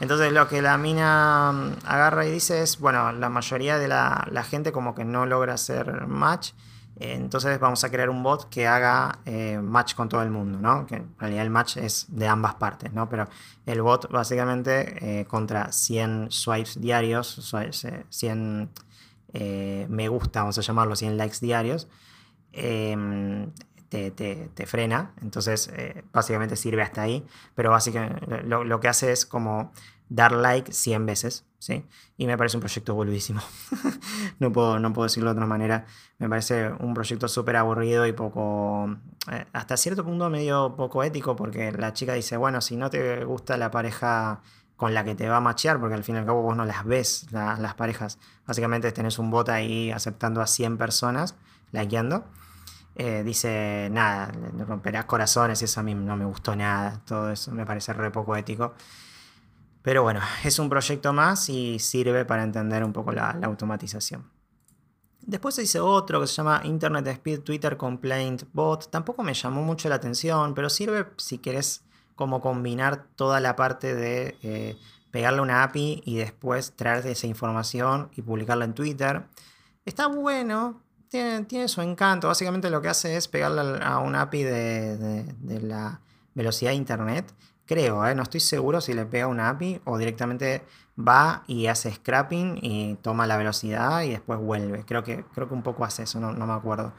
Entonces 0.00 0.32
lo 0.32 0.48
que 0.48 0.62
la 0.62 0.78
mina 0.78 1.52
mm, 1.52 1.86
agarra 1.86 2.26
y 2.26 2.30
dice 2.30 2.62
es, 2.62 2.78
bueno, 2.78 3.12
la 3.12 3.28
mayoría 3.28 3.78
de 3.78 3.88
la, 3.88 4.44
gente 4.48 4.72
como 4.72 4.94
que 4.94 5.04
no 5.04 5.26
logra 5.26 5.54
hacer 5.54 6.06
match, 6.06 6.52
entonces 6.98 7.60
vamos 7.60 7.84
a 7.84 7.90
crear 7.90 8.08
un 8.08 8.22
bot 8.22 8.48
que 8.48 8.66
haga 8.66 9.18
eh, 9.26 9.58
match 9.62 9.94
con 9.94 10.08
todo 10.08 10.22
el 10.22 10.30
mundo, 10.30 10.58
¿no? 10.60 10.86
Que 10.86 10.96
en 10.96 11.14
realidad 11.18 11.42
el 11.42 11.50
match 11.50 11.76
es 11.76 12.06
de 12.08 12.26
ambas 12.26 12.54
partes, 12.54 12.92
¿no? 12.92 13.08
Pero 13.08 13.28
el 13.66 13.82
bot 13.82 14.10
básicamente 14.10 15.26
contra 15.28 15.72
100 15.72 16.28
swipes 16.30 16.80
diarios, 16.80 17.54
100 18.08 18.70
eh, 19.38 19.86
me 19.90 20.08
gusta, 20.08 20.40
vamos 20.40 20.56
a 20.56 20.62
llamarlo 20.62 20.96
100 20.96 21.18
likes 21.18 21.38
diarios, 21.40 21.88
em, 22.52 23.50
te, 23.88 24.66
frena. 24.66 25.14
Entonces, 25.22 25.70
eh, 25.74 26.04
básicamente 26.12 26.56
sirve 26.56 26.82
hasta 26.82 27.02
ahí. 27.02 27.26
Pero 27.54 27.70
básicamente 27.70 28.42
lo, 28.44 28.80
que 28.80 28.88
hace 28.88 29.12
es 29.12 29.26
como 29.26 29.72
dar 30.08 30.32
like 30.32 30.72
100 30.72 31.06
veces. 31.06 31.44
¿sí? 31.58 31.84
Y 32.16 32.26
me 32.26 32.36
parece 32.36 32.56
un 32.56 32.60
proyecto 32.60 32.94
boludísimo. 32.94 33.40
no, 34.38 34.52
puedo, 34.52 34.78
no 34.78 34.92
puedo 34.92 35.04
decirlo 35.04 35.30
de 35.30 35.36
otra 35.36 35.46
manera. 35.46 35.86
Me 36.18 36.28
parece 36.28 36.70
un 36.80 36.94
proyecto 36.94 37.28
súper 37.28 37.56
aburrido 37.56 38.06
y 38.06 38.12
poco. 38.12 38.96
Eh, 39.30 39.44
hasta 39.52 39.76
cierto 39.76 40.04
punto 40.04 40.30
medio 40.30 40.76
poco 40.76 41.02
ético, 41.02 41.36
porque 41.36 41.72
la 41.72 41.92
chica 41.92 42.14
dice: 42.14 42.36
Bueno, 42.36 42.60
si 42.60 42.76
no 42.76 42.90
te 42.90 43.24
gusta 43.24 43.56
la 43.56 43.70
pareja 43.70 44.42
con 44.76 44.92
la 44.92 45.04
que 45.04 45.14
te 45.14 45.28
va 45.28 45.38
a 45.38 45.40
machear, 45.40 45.80
porque 45.80 45.94
al 45.94 46.04
fin 46.04 46.16
y 46.16 46.18
al 46.18 46.26
cabo 46.26 46.42
vos 46.42 46.56
no 46.56 46.64
las 46.64 46.84
ves, 46.84 47.26
las 47.32 47.74
parejas. 47.74 48.18
Básicamente 48.46 48.92
tenés 48.92 49.18
un 49.18 49.30
bot 49.30 49.48
ahí 49.48 49.90
aceptando 49.90 50.40
a 50.42 50.46
100 50.46 50.76
personas, 50.76 51.34
likeando. 51.72 52.24
Eh, 52.98 53.22
dice, 53.22 53.88
nada, 53.92 54.32
romperás 54.66 55.04
corazones 55.04 55.60
y 55.60 55.66
eso 55.66 55.80
a 55.80 55.82
mí 55.82 55.94
no 55.94 56.16
me 56.16 56.24
gustó 56.24 56.56
nada, 56.56 57.02
todo 57.04 57.30
eso 57.30 57.52
me 57.52 57.66
parece 57.66 57.92
re 57.92 58.10
poco 58.10 58.34
ético. 58.34 58.74
Pero 59.82 60.02
bueno, 60.02 60.20
es 60.44 60.58
un 60.58 60.70
proyecto 60.70 61.12
más 61.12 61.48
y 61.50 61.78
sirve 61.78 62.24
para 62.24 62.42
entender 62.42 62.82
un 62.82 62.94
poco 62.94 63.12
la, 63.12 63.38
automatización. 63.42 64.30
Después 65.20 65.54
se 65.56 65.60
dice 65.62 65.78
otro 65.78 66.20
que 66.20 66.26
se 66.26 66.34
llama 66.34 66.62
Internet 66.64 67.06
Speed 67.08 67.40
Twitter 67.40 67.76
Complaint 67.76 68.44
Bot. 68.52 68.90
Tampoco 68.90 69.22
me 69.22 69.34
llamó 69.34 69.62
mucho 69.62 69.88
la 69.88 69.96
atención, 69.96 70.54
pero 70.54 70.70
sirve 70.70 71.06
si 71.18 71.38
querés 71.38 71.84
como 72.14 72.40
combinar 72.40 73.08
toda 73.14 73.40
la 73.40 73.56
parte 73.56 73.94
de 73.94 74.38
eh, 74.42 74.78
pegarle 75.10 75.42
una 75.42 75.64
API 75.64 76.02
y 76.04 76.16
después 76.16 76.72
traerte 76.76 77.10
esa 77.10 77.26
información 77.26 78.08
y 78.16 78.22
publicarla 78.22 78.64
en 78.64 78.74
Twitter. 78.74 79.26
Está 79.84 80.06
bueno, 80.06 80.80
tiene, 81.08 81.44
tiene 81.44 81.68
su 81.68 81.80
encanto. 81.82 82.28
Básicamente 82.28 82.70
lo 82.70 82.80
que 82.80 82.88
hace 82.88 83.16
es 83.16 83.28
pegarle 83.28 83.82
a 83.82 83.98
una 83.98 84.22
API 84.22 84.42
de, 84.42 85.34
la 85.62 86.00
velocidad 86.34 86.70
de 86.70 86.76
Internet 86.76 87.32
Creo, 87.66 88.06
¿eh? 88.06 88.14
no 88.14 88.22
estoy 88.22 88.38
seguro 88.38 88.80
si 88.80 88.94
le 88.94 89.06
pega 89.06 89.26
una 89.26 89.48
API 89.48 89.80
o 89.84 89.98
directamente 89.98 90.64
va 90.96 91.42
y 91.48 91.66
hace 91.66 91.92
scrapping 91.92 92.60
y 92.62 92.94
toma 93.02 93.26
la 93.26 93.36
velocidad 93.36 94.02
y 94.02 94.10
después 94.10 94.38
vuelve. 94.38 94.84
Creo 94.84 95.02
que, 95.02 95.24
creo 95.34 95.48
que 95.48 95.54
un 95.54 95.64
poco 95.64 95.84
hace 95.84 96.04
eso, 96.04 96.20
no, 96.20 96.32
me 96.32 96.52
acuerdo. 96.52 96.92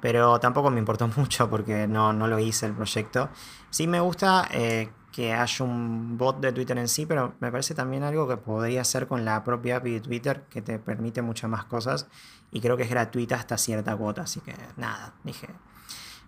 Pero 0.00 0.38
tampoco 0.38 0.70
me 0.70 0.78
importó 0.78 1.08
mucho 1.16 1.50
porque 1.50 1.88
no, 1.88 2.12
no 2.12 2.28
lo 2.28 2.38
hice 2.38 2.66
el 2.66 2.74
proyecto. 2.74 3.28
Sí 3.70 3.88
me 3.88 3.98
gusta 3.98 4.46
eh, 4.52 4.90
que 5.14 5.32
haya 5.32 5.64
un 5.64 6.18
bot 6.18 6.40
de 6.40 6.50
Twitter 6.50 6.76
en 6.76 6.88
sí, 6.88 7.06
pero 7.06 7.34
me 7.38 7.52
parece 7.52 7.72
también 7.72 8.02
algo 8.02 8.26
que 8.26 8.36
podría 8.36 8.80
hacer 8.80 9.06
con 9.06 9.24
la 9.24 9.44
propia 9.44 9.76
API 9.76 9.92
de 9.92 10.00
Twitter, 10.00 10.42
que 10.50 10.60
te 10.60 10.80
permite 10.80 11.22
muchas 11.22 11.48
más 11.48 11.66
cosas 11.66 12.08
y 12.50 12.60
creo 12.60 12.76
que 12.76 12.82
es 12.82 12.90
gratuita 12.90 13.36
hasta 13.36 13.56
cierta 13.56 13.96
cuota. 13.96 14.22
Así 14.22 14.40
que 14.40 14.56
nada, 14.76 15.14
dije, 15.22 15.48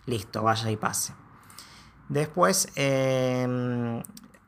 listo, 0.07 0.41
vaya 0.41 0.71
y 0.71 0.77
pase. 0.77 1.15
Después 2.09 2.69
em, 2.77 4.01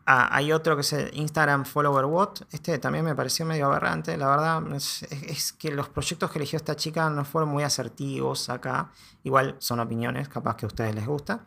ah, 0.07 0.29
hay 0.31 0.53
otro 0.53 0.77
que 0.77 0.83
es 0.83 0.93
el 0.93 1.11
Instagram 1.19 1.65
Follower 1.65 2.07
Bot. 2.07 2.47
Este 2.53 2.79
también 2.79 3.05
me 3.05 3.17
pareció 3.17 3.45
medio 3.45 3.67
aberrante. 3.67 4.17
La 4.17 4.29
verdad 4.29 4.63
es, 4.73 5.53
que 5.59 5.73
los 5.73 5.89
proyectos 5.89 6.31
que 6.31 6.39
eligió 6.39 6.59
esta 6.59 6.77
chica 6.77 7.11
no 7.11 7.25
fueron 7.25 7.51
muy 7.51 7.65
asertivos 7.65 8.51
acá. 8.51 8.93
Igual 9.25 9.57
son 9.59 9.81
opiniones, 9.81 10.29
capaz 10.29 10.55
que 10.55 10.67
a 10.67 10.69
ustedes 10.69 10.95
les 10.95 11.07
gusta. 11.07 11.45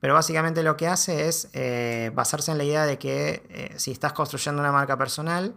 Pero 0.00 0.14
básicamente 0.14 0.62
lo 0.62 0.76
que 0.76 0.86
hace 0.86 1.28
es 1.28 1.48
eh, 1.52 2.10
basarse 2.14 2.52
en 2.52 2.58
la 2.58 2.64
idea 2.64 2.86
de 2.86 2.98
que 2.98 3.42
eh, 3.48 3.74
si 3.76 3.90
estás 3.90 4.12
construyendo 4.12 4.60
una 4.60 4.72
marca 4.72 4.96
personal 4.96 5.54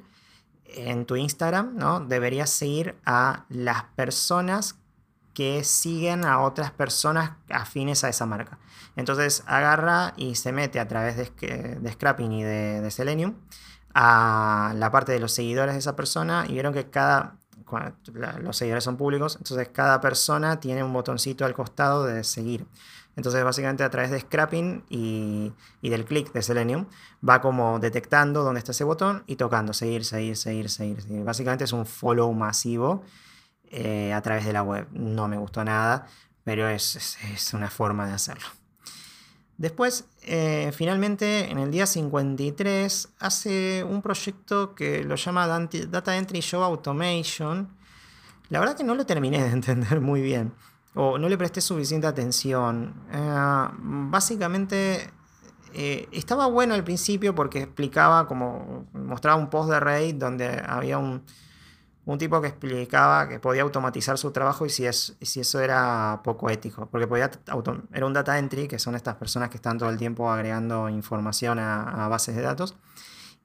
en 0.65 1.05
tu 1.05 1.15
Instagram, 1.15 1.75
¿no? 1.75 1.99
deberías 1.99 2.49
seguir 2.49 2.95
a 3.05 3.45
las 3.49 3.83
personas 3.95 4.75
que 5.33 5.63
siguen 5.63 6.25
a 6.25 6.41
otras 6.41 6.71
personas 6.71 7.31
afines 7.49 8.03
a 8.03 8.09
esa 8.09 8.25
marca. 8.25 8.59
Entonces 8.95 9.43
agarra 9.45 10.13
y 10.17 10.35
se 10.35 10.51
mete 10.51 10.79
a 10.79 10.87
través 10.87 11.17
de, 11.17 11.77
de 11.79 11.91
Scrapping 11.91 12.31
y 12.31 12.43
de, 12.43 12.91
Selenium 12.91 13.35
a 13.93 14.73
la 14.75 14.91
parte 14.91 15.11
de 15.11 15.19
los 15.19 15.31
seguidores 15.33 15.73
de 15.73 15.79
esa 15.79 15.95
persona 15.95 16.45
y 16.47 16.53
vieron 16.53 16.73
que 16.73 16.89
cada, 16.89 17.35
los 18.41 18.57
seguidores 18.57 18.83
son 18.83 18.97
públicos, 18.97 19.37
entonces 19.37 19.69
cada 19.69 20.01
persona 20.01 20.59
tiene 20.59 20.83
un 20.83 20.91
botoncito 20.93 21.45
al 21.45 21.53
costado 21.53 22.05
de 22.05 22.23
seguir. 22.23 22.65
Entonces 23.15 23.43
básicamente 23.43 23.83
a 23.83 23.89
través 23.89 24.11
de 24.11 24.19
scrapping 24.19 24.85
y, 24.89 25.53
del 25.81 26.05
clic 26.05 26.31
de 26.31 26.41
Selenium 26.41 26.85
va 27.27 27.41
como 27.41 27.79
detectando 27.79 28.43
dónde 28.43 28.59
está 28.59 28.71
ese 28.71 28.83
botón 28.83 29.23
y 29.27 29.35
tocando 29.35 29.73
seguir, 29.73 30.05
seguir, 30.05 30.37
seguir, 30.37 30.69
seguir. 30.69 31.01
Básicamente 31.23 31.65
es 31.65 31.73
un 31.73 31.85
follow 31.85 32.31
masivo 32.33 33.03
eh, 33.69 34.13
a 34.13 34.21
través 34.21 34.45
de 34.45 34.53
la 34.53 34.63
web. 34.63 34.87
No 34.91 35.27
me 35.27 35.37
gustó 35.37 35.63
nada, 35.63 36.07
pero 36.43 36.67
es, 36.69 37.07
una 37.53 37.69
forma 37.69 38.07
de 38.07 38.13
hacerlo. 38.13 38.47
Después, 39.57 40.05
eh, 40.23 40.71
finalmente, 40.73 41.51
en 41.51 41.59
el 41.59 41.69
día 41.69 41.85
53, 41.85 43.09
hace 43.19 43.83
un 43.83 44.01
proyecto 44.01 44.73
que 44.73 45.03
lo 45.03 45.15
llama 45.15 45.47
Data 45.47 46.17
Entry 46.17 46.39
Show 46.39 46.63
Automation. 46.63 47.69
La 48.49 48.59
verdad 48.59 48.75
que 48.75 48.83
no 48.83 48.95
lo 48.95 49.05
terminé 49.05 49.43
de 49.43 49.49
entender 49.51 50.01
muy 50.01 50.21
bien, 50.21 50.53
o 50.95 51.17
no 51.17 51.29
le 51.29 51.37
presté 51.37 51.61
suficiente 51.61 52.07
atención. 52.07 52.93
Eh, 53.11 53.67
básicamente, 53.79 55.09
estaba 55.73 56.47
bueno 56.47 56.73
al 56.73 56.83
principio 56.83 57.33
porque 57.33 57.59
explicaba, 57.61 58.27
como 58.27 58.87
mostraba 58.93 59.37
un 59.37 59.49
post 59.49 59.69
de 59.69 59.79
Reddit 59.79 60.17
donde 60.17 60.61
había 60.65 60.97
un, 60.97 61.23
un 62.05 62.17
tipo 62.17 62.41
que 62.41 62.47
explicaba 62.47 63.27
que 63.29 63.39
podía 63.39 63.61
automatizar 63.61 64.17
su 64.17 64.31
trabajo 64.31 64.65
y 64.65 64.69
si, 64.69 64.85
es, 64.85 65.15
si 65.21 65.39
eso 65.39 65.59
era 65.59 66.21
poco 66.23 66.49
ético, 66.49 66.87
porque 66.87 67.07
podía 67.07 67.29
era 67.93 68.05
un 68.05 68.13
data 68.13 68.39
entry, 68.39 68.67
que 68.67 68.79
son 68.79 68.95
estas 68.95 69.15
personas 69.15 69.49
que 69.49 69.57
están 69.57 69.77
todo 69.77 69.89
el 69.89 69.97
tiempo 69.97 70.31
agregando 70.31 70.89
información 70.89 71.59
a, 71.59 72.07
bases 72.07 72.35
de 72.35 72.41
datos, 72.41 72.75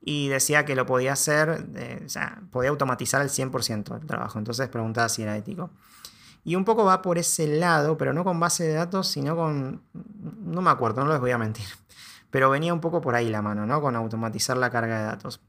y 0.00 0.28
decía 0.28 0.64
que 0.64 0.74
lo 0.74 0.86
podía 0.86 1.12
hacer, 1.12 1.66
eh, 1.74 2.02
o 2.06 2.08
sea, 2.08 2.40
podía 2.50 2.70
automatizar 2.70 3.20
el 3.22 3.28
100% 3.28 3.98
del 3.98 4.06
trabajo, 4.06 4.38
entonces 4.38 4.68
preguntaba 4.68 5.08
si 5.08 5.22
era 5.22 5.36
ético. 5.36 5.70
Y 6.46 6.54
un 6.54 6.64
poco 6.64 6.84
va 6.84 7.02
por 7.02 7.18
ese 7.18 7.48
lado, 7.58 7.98
pero 7.98 8.12
no 8.12 8.22
con 8.22 8.38
base 8.38 8.62
de 8.62 8.74
datos, 8.74 9.08
sino 9.08 9.34
con, 9.34 9.82
no 9.92 10.62
me 10.62 10.70
acuerdo, 10.70 11.04
no 11.04 11.10
les 11.10 11.18
voy 11.18 11.32
a 11.32 11.38
mentir, 11.38 11.66
pero 12.30 12.48
venía 12.50 12.72
un 12.72 12.80
poco 12.80 13.00
por 13.00 13.16
ahí 13.16 13.28
la 13.28 13.42
mano, 13.42 13.66
¿no? 13.66 13.80
Con 13.80 13.96
automatizar 13.96 14.56
la 14.56 14.70
carga 14.70 15.00
de 15.00 15.04
datos. 15.06 15.40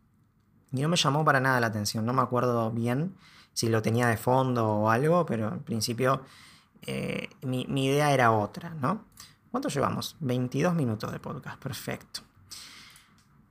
Y 0.72 0.82
no 0.82 0.90
me 0.90 0.98
llamó 0.98 1.24
para 1.24 1.40
nada 1.40 1.60
la 1.60 1.68
atención, 1.68 2.04
no 2.04 2.14
me 2.14 2.24
acuerdo 2.24 2.72
bien 2.72 3.16
si 3.54 3.70
lo 3.70 3.84
tenía 3.84 4.08
de 4.08 4.18
fondo 4.18 4.68
o 4.68 4.90
algo, 4.90 5.24
pero 5.28 5.50
en 5.50 5.60
principio 5.60 6.24
eh, 6.82 7.30
mi, 7.42 7.86
idea 7.86 8.12
era 8.12 8.32
otra, 8.32 8.72
¿no? 8.72 9.06
¿Cuánto 9.52 9.70
llevamos? 9.70 10.16
22 10.20 10.74
minutos 10.74 11.12
de 11.12 11.20
podcast, 11.20 11.62
perfecto. 11.62 12.22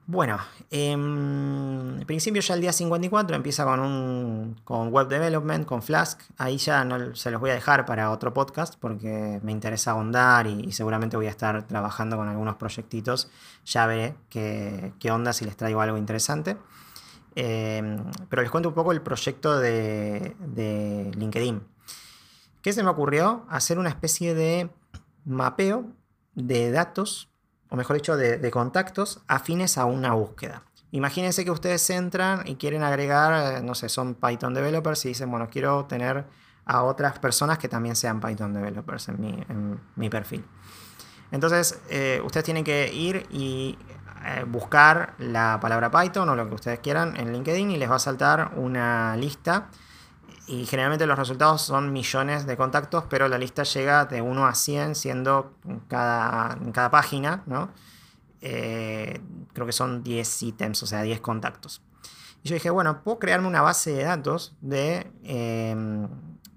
Bueno, 0.09 0.38
en 0.71 2.05
principio 2.07 2.40
ya 2.40 2.55
el 2.55 2.61
día 2.61 2.73
54 2.73 3.35
empieza 3.35 3.64
con 3.64 3.81
un 3.81 4.57
con 4.62 4.88
web 4.92 5.09
development, 5.09 5.66
con 5.66 5.83
Flask. 5.83 6.21
Ahí 6.38 6.59
ya 6.59 6.85
no 6.85 7.16
se 7.16 7.31
los 7.33 7.40
voy 7.40 7.51
a 7.51 7.55
dejar 7.55 7.85
para 7.87 8.12
otro 8.12 8.33
podcast 8.33 8.77
porque 8.79 9.40
me 9.42 9.51
interesa 9.51 9.90
ahondar 9.90 10.47
y, 10.47 10.71
seguramente 10.71 11.16
voy 11.16 11.27
a 11.27 11.31
estar 11.31 11.66
trabajando 11.66 12.16
con 12.16 12.29
algunos 12.29 12.55
proyectitos. 12.55 13.31
Ya 13.64 13.87
veré 13.87 14.14
qué, 14.31 14.92
qué 15.01 15.11
onda 15.11 15.33
si 15.33 15.45
les 15.45 15.57
traigo 15.57 15.81
algo 15.81 15.97
interesante. 15.99 16.57
Em, 17.37 18.03
pero 18.31 18.40
les 18.40 18.51
cuento 18.51 18.71
un 18.71 18.75
poco 18.75 18.92
el 18.92 19.03
proyecto 19.03 19.59
de, 19.61 21.12
LinkedIn. 21.14 21.62
¿Qué 22.62 22.73
se 22.73 22.83
me 22.83 22.88
ocurrió? 22.88 23.45
Hacer 23.49 23.79
una 23.79 23.90
especie 23.90 24.35
de 24.35 24.71
mapeo 25.27 25.85
de 26.35 26.71
datos, 26.71 27.29
o 27.68 27.76
mejor 27.76 27.96
dicho, 27.96 28.16
de, 28.16 28.50
contactos 28.50 29.20
afines 29.26 29.79
a 29.79 29.85
una 29.85 30.12
búsqueda. 30.12 30.62
Imagínense 30.92 31.44
que 31.44 31.50
ustedes 31.50 31.88
entran 31.90 32.46
y 32.46 32.57
quieren 32.57 32.83
agregar, 32.83 33.62
no 33.62 33.74
sé, 33.74 33.88
son 33.88 34.14
Python 34.14 34.55
developers 34.55 35.05
y 35.05 35.09
dicen, 35.09 35.31
bueno, 35.31 35.48
quiero 35.50 35.85
tener 35.87 36.24
a 36.64 36.83
otras 36.83 37.18
personas 37.18 37.59
que 37.59 37.68
también 37.68 37.96
sean 37.96 38.20
Python 38.20 38.52
developers 38.52 39.09
en 39.09 39.81
mi, 39.94 40.11
perfil. 40.11 40.44
Entonces, 41.33 41.81
eh, 41.90 42.20
ustedes 42.24 42.44
tienen 42.44 42.64
que 42.64 42.92
ir 42.92 43.26
y 43.31 43.76
eh, 44.24 44.44
buscar 44.46 45.14
la 45.18 45.59
palabra 45.61 45.90
Python 45.90 46.29
o 46.29 46.37
lo 46.37 46.48
que 46.48 46.55
ustedes 46.55 46.79
quieran 46.81 47.16
en 47.16 47.33
LinkedIn 47.33 47.70
y 47.70 47.76
les 47.76 47.90
va 47.90 47.96
a 47.96 48.00
saltar 48.00 48.52
una 48.57 49.16
lista. 49.16 49.68
Y 50.46 50.64
generalmente 50.66 51.06
los 51.06 51.18
resultados 51.18 51.62
son 51.62 51.92
millones 51.92 52.46
de 52.46 52.56
contactos, 52.56 53.04
pero 53.09 53.28
la 53.28 53.38
lista 53.38 53.64
llega 53.64 54.04
de 54.04 54.22
1 54.22 54.46
a 54.46 54.54
100, 54.54 54.94
siendo 54.94 55.54
cada, 55.88 56.56
en 56.61 56.72
cada 56.72 56.90
página, 56.90 57.42
¿no? 57.46 57.70
Eh, 58.40 59.20
creo 59.52 59.66
que 59.66 59.72
son 59.72 60.04
10 60.04 60.42
ítems, 60.42 60.82
o 60.82 60.87
sea, 60.87 61.02
10 61.02 61.20
contactos. 61.20 61.82
Y 62.44 62.48
yo 62.48 62.54
dije, 62.54 62.70
bueno, 62.70 63.02
puedo 63.02 63.18
crearme 63.18 63.48
una 63.48 63.61
base 63.61 63.92
de 63.92 64.04
datos 64.04 64.54
de, 64.61 65.11
em, 65.24 66.06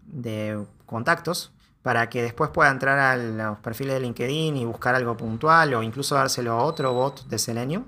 de 0.05 0.63
contactos 0.85 1.51
para 1.81 2.09
que 2.09 2.21
después 2.21 2.51
pueda 2.51 2.69
entrar 2.69 2.99
a 2.99 3.17
los 3.17 3.57
perfiles 3.59 3.95
de 3.95 4.01
LinkedIn 4.01 4.57
y 4.57 4.65
buscar 4.65 4.95
algo 4.95 5.15
puntual 5.17 5.73
o 5.73 5.81
incluso 5.81 6.15
dárselo 6.15 6.53
a 6.53 6.63
otro 6.63 6.93
bot 6.93 7.25
de 7.27 7.39
Selenium 7.39 7.85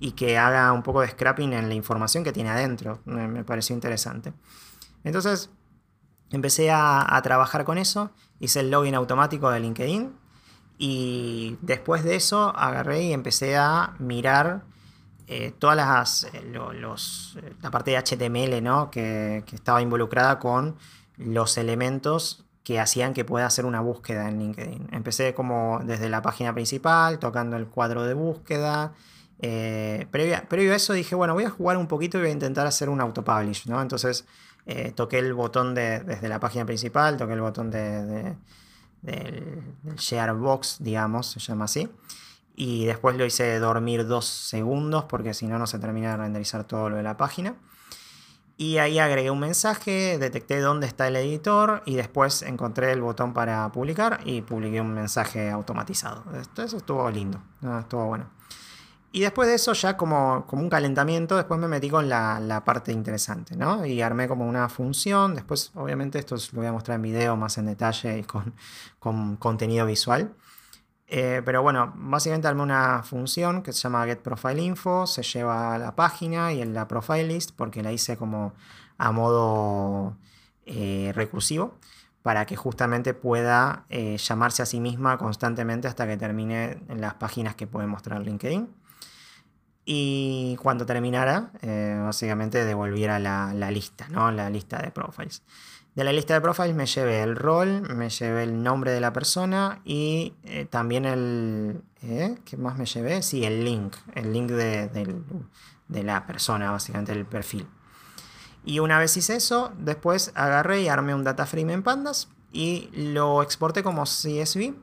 y 0.00 0.12
que 0.12 0.38
haga 0.38 0.72
un 0.72 0.82
poco 0.82 1.00
de 1.00 1.08
scrapping 1.08 1.52
en 1.52 1.68
la 1.68 1.74
información 1.74 2.24
que 2.24 2.32
tiene 2.32 2.50
adentro. 2.50 3.00
Me, 3.04 3.44
pareció 3.44 3.74
interesante. 3.74 4.32
Entonces 5.04 5.50
empecé 6.30 6.70
a, 6.70 7.18
trabajar 7.22 7.64
con 7.64 7.78
eso, 7.78 8.10
hice 8.40 8.60
el 8.60 8.70
login 8.70 8.94
automático 8.94 9.50
de 9.50 9.60
LinkedIn 9.60 10.12
y 10.78 11.56
después 11.62 12.04
de 12.04 12.16
eso 12.16 12.54
agarré 12.56 13.02
y 13.04 13.12
empecé 13.12 13.56
a 13.56 13.94
mirar 13.98 14.64
eh, 15.26 15.52
todas 15.58 15.76
las 15.76 16.24
eh, 16.24 16.30
eh, 16.34 17.54
la 17.62 17.70
parte 17.70 17.90
de 17.90 17.98
HTML 17.98 18.62
¿no? 18.62 18.90
que, 18.90 19.44
que 19.46 19.56
estaba 19.56 19.82
involucrada 19.82 20.38
con 20.38 20.76
los 21.16 21.58
elementos 21.58 22.44
que 22.68 22.78
hacían 22.78 23.14
que 23.14 23.24
pueda 23.24 23.46
hacer 23.46 23.64
una 23.64 23.80
búsqueda 23.80 24.28
en 24.28 24.40
LinkedIn. 24.40 24.88
Empecé 24.92 25.32
como 25.32 25.80
desde 25.84 26.10
la 26.10 26.20
página 26.20 26.52
principal, 26.52 27.18
tocando 27.18 27.56
el 27.56 27.66
cuadro 27.66 28.02
de 28.02 28.12
búsqueda. 28.12 28.92
Eh, 29.38 30.06
previo, 30.10 30.36
a 30.36 30.76
eso 30.76 30.92
dije, 30.92 31.14
bueno, 31.14 31.32
voy 31.32 31.44
a 31.44 31.50
jugar 31.50 31.78
un 31.78 31.86
poquito 31.86 32.18
y 32.18 32.20
voy 32.20 32.28
a 32.28 32.32
intentar 32.34 32.66
hacer 32.66 32.90
un 32.90 33.00
autopublish, 33.00 33.66
¿no? 33.68 33.80
Entonces 33.80 34.26
eh, 34.70 34.92
toqué 34.94 35.18
el 35.18 35.32
botón 35.32 35.74
de, 35.74 36.00
desde 36.00 36.28
la 36.28 36.40
página 36.40 36.66
principal, 36.66 37.16
toqué 37.16 37.32
el 37.32 37.40
botón 37.40 37.70
de, 37.70 38.36
del, 39.00 39.62
share 39.96 40.34
box, 40.34 40.76
digamos, 40.80 41.28
se 41.28 41.40
llama 41.40 41.64
así. 41.64 41.88
Y 42.54 42.84
después 42.84 43.16
lo 43.16 43.24
hice 43.24 43.58
dormir 43.60 44.06
dos 44.06 44.26
segundos 44.26 45.04
porque 45.04 45.32
si 45.32 45.46
no, 45.46 45.58
no 45.58 45.66
se 45.66 45.78
termina 45.78 46.10
de 46.10 46.16
renderizar 46.18 46.64
todo 46.64 46.90
lo 46.90 46.96
de 46.96 47.02
la 47.02 47.16
página. 47.16 47.56
Y 48.58 48.76
ahí 48.76 48.98
agregué 48.98 49.30
un 49.30 49.40
mensaje, 49.40 50.18
detecté 50.18 50.60
dónde 50.60 50.86
está 50.86 51.08
el 51.08 51.16
editor 51.16 51.82
y 51.86 51.94
después 51.94 52.42
encontré 52.42 52.92
el 52.92 53.00
botón 53.00 53.32
para 53.32 53.72
publicar 53.72 54.20
y 54.26 54.42
publiqué 54.42 54.82
un 54.82 54.92
mensaje 54.92 55.48
automatizado. 55.48 56.24
Eso 56.58 56.76
estuvo 56.76 57.10
lindo, 57.10 57.40
estuvo 57.80 58.04
bueno. 58.04 58.28
Y 59.10 59.20
después 59.20 59.48
de 59.48 59.54
eso, 59.54 59.72
ya 59.72 59.96
como, 59.96 60.46
como 60.46 60.62
un 60.62 60.68
calentamiento, 60.68 61.36
después 61.36 61.58
me 61.58 61.68
metí 61.68 61.88
con 61.88 62.08
la, 62.08 62.62
parte 62.64 62.92
interesante, 62.92 63.56
¿no? 63.56 63.86
Y 63.86 64.02
armé 64.02 64.28
como 64.28 64.46
una 64.46 64.68
función. 64.68 65.34
Después, 65.34 65.70
obviamente, 65.74 66.18
esto 66.18 66.36
lo 66.52 66.58
voy 66.58 66.66
a 66.66 66.72
mostrar 66.72 66.96
en 66.96 67.02
video 67.02 67.36
más 67.36 67.56
en 67.58 67.66
detalle 67.66 68.18
y 68.18 68.24
con, 68.24 68.54
con 68.98 69.36
contenido 69.36 69.86
visual. 69.86 70.34
Eh, 71.10 71.40
pero 71.44 71.62
bueno, 71.62 71.94
básicamente 71.96 72.48
armé 72.48 72.62
una 72.62 73.02
función 73.02 73.62
que 73.62 73.72
se 73.72 73.80
llama 73.80 74.04
getProfileInfo, 74.04 75.06
se 75.06 75.22
lleva 75.22 75.74
a 75.74 75.78
la 75.78 75.96
página 75.96 76.52
y 76.52 76.60
en 76.60 76.74
la 76.74 76.86
profile 76.86 77.24
list 77.24 77.52
porque 77.56 77.82
la 77.82 77.92
hice 77.92 78.18
como 78.18 78.52
a 78.98 79.10
modo 79.10 80.18
eh, 80.66 81.12
recursivo 81.14 81.78
para 82.22 82.44
que 82.44 82.56
justamente 82.56 83.14
pueda 83.14 83.86
eh, 83.88 84.18
llamarse 84.18 84.62
a 84.62 84.66
sí 84.66 84.80
misma 84.80 85.16
constantemente 85.16 85.88
hasta 85.88 86.06
que 86.06 86.18
termine 86.18 86.82
en 86.88 87.00
las 87.00 87.14
páginas 87.14 87.54
que 87.54 87.66
puede 87.66 87.86
mostrar 87.86 88.20
LinkedIn. 88.20 88.68
Y 89.90 90.54
cuando 90.56 90.84
terminara, 90.84 91.50
eh, 91.62 91.98
básicamente 92.04 92.62
devolviera 92.66 93.18
la, 93.18 93.70
lista, 93.70 94.06
¿no? 94.10 94.30
la 94.30 94.50
lista 94.50 94.82
de 94.82 94.90
profiles. 94.90 95.42
De 95.94 96.04
la 96.04 96.12
lista 96.12 96.34
de 96.34 96.42
profiles 96.42 96.76
me 96.76 96.84
llevé 96.84 97.22
el 97.22 97.34
rol, 97.34 97.88
me 97.96 98.10
llevé 98.10 98.42
el 98.42 98.62
nombre 98.62 98.92
de 98.92 99.00
la 99.00 99.14
persona 99.14 99.80
y 99.86 100.34
eh, 100.44 100.66
también 100.66 101.06
el... 101.06 101.80
¿Qué 102.02 102.56
más 102.58 102.76
me 102.76 102.84
llevé? 102.84 103.22
Sí, 103.22 103.46
el 103.46 103.64
link, 103.64 103.96
el 104.14 104.30
link 104.30 104.50
de, 104.50 104.88
de 105.88 106.02
la 106.02 106.26
persona, 106.26 106.70
básicamente 106.70 107.12
el 107.12 107.24
perfil. 107.24 107.66
Y 108.66 108.80
una 108.80 108.98
vez 108.98 109.16
hice 109.16 109.36
eso, 109.36 109.72
después 109.78 110.32
agarré 110.34 110.82
y 110.82 110.88
armé 110.88 111.14
un 111.14 111.24
data 111.24 111.46
frame 111.46 111.72
en 111.72 111.82
Pandas 111.82 112.28
y 112.52 112.90
lo 112.92 113.42
exporté 113.42 113.82
como 113.82 114.04
CSV 114.04 114.74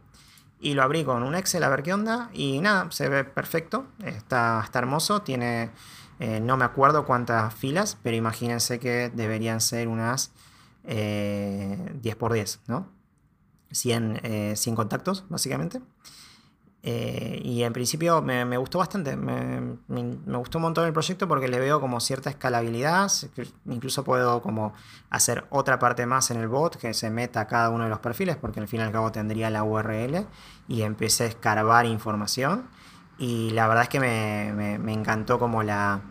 y 0.66 0.74
lo 0.74 0.82
abrí 0.82 1.04
con 1.04 1.22
un 1.22 1.36
Excel 1.36 1.64
a 1.64 1.70
ver 1.70 1.84
qué 1.84 1.94
onda 1.94 2.32
y 2.34 2.60
nada, 2.60 2.90
se 2.90 3.08
ve 3.08 3.24
perfecto, 3.24 3.86
está, 4.04 4.62
está 4.64 4.80
hermoso, 4.80 5.22
tiene, 5.22 5.70
eh, 6.20 6.40
no 6.40 6.58
me 6.58 6.66
acuerdo 6.66 7.06
cuántas 7.06 7.54
filas, 7.54 8.00
pero 8.02 8.18
imagínense 8.18 8.80
que 8.80 9.12
deberían 9.14 9.62
ser 9.62 9.88
unas 9.88 10.32
10 10.82 10.96
eh, 10.98 12.16
por 12.18 12.34
10, 12.34 12.62
¿no? 12.66 12.90
100, 13.70 14.22
100 14.56 14.74
eh, 14.74 14.76
contactos, 14.76 15.26
básicamente. 15.30 15.82
Eh, 16.88 17.42
y 17.44 17.64
en 17.64 17.74
principio 17.74 18.22
me, 18.22 18.58
gustó 18.58 18.78
bastante, 18.78 19.16
me, 19.18 19.76
gustó 20.38 20.60
un 20.60 20.62
montón 20.62 20.86
el 20.86 20.94
proyecto 20.94 21.28
porque 21.28 21.48
le 21.48 21.60
veo 21.60 21.82
como 21.82 22.00
cierta 22.00 22.30
escalabilidad, 22.30 23.12
incluso 23.66 24.04
puedo 24.04 24.44
como 24.44 24.72
hacer 25.10 25.46
otra 25.50 25.80
parte 25.80 26.06
más 26.06 26.30
en 26.30 26.38
el 26.38 26.48
bot 26.48 26.76
que 26.76 26.94
se 26.94 27.10
meta 27.10 27.42
a 27.42 27.48
cada 27.48 27.72
uno 27.72 27.86
de 27.86 27.90
los 27.90 27.98
perfiles 28.02 28.36
porque 28.36 28.60
al 28.60 28.68
fin 28.68 28.82
y 28.82 28.84
al 28.84 28.92
cabo 28.92 29.12
tendría 29.12 29.50
la 29.50 29.64
URL 29.64 30.28
y 30.68 30.84
empecé 30.84 31.24
a 31.24 31.28
escarbar 31.28 31.88
información 31.88 32.70
y 33.18 33.50
la 33.50 33.68
verdad 33.68 33.86
es 33.86 33.90
que 33.90 34.00
me, 34.00 34.94
encantó 34.94 35.40
como 35.40 35.64
la, 35.64 36.02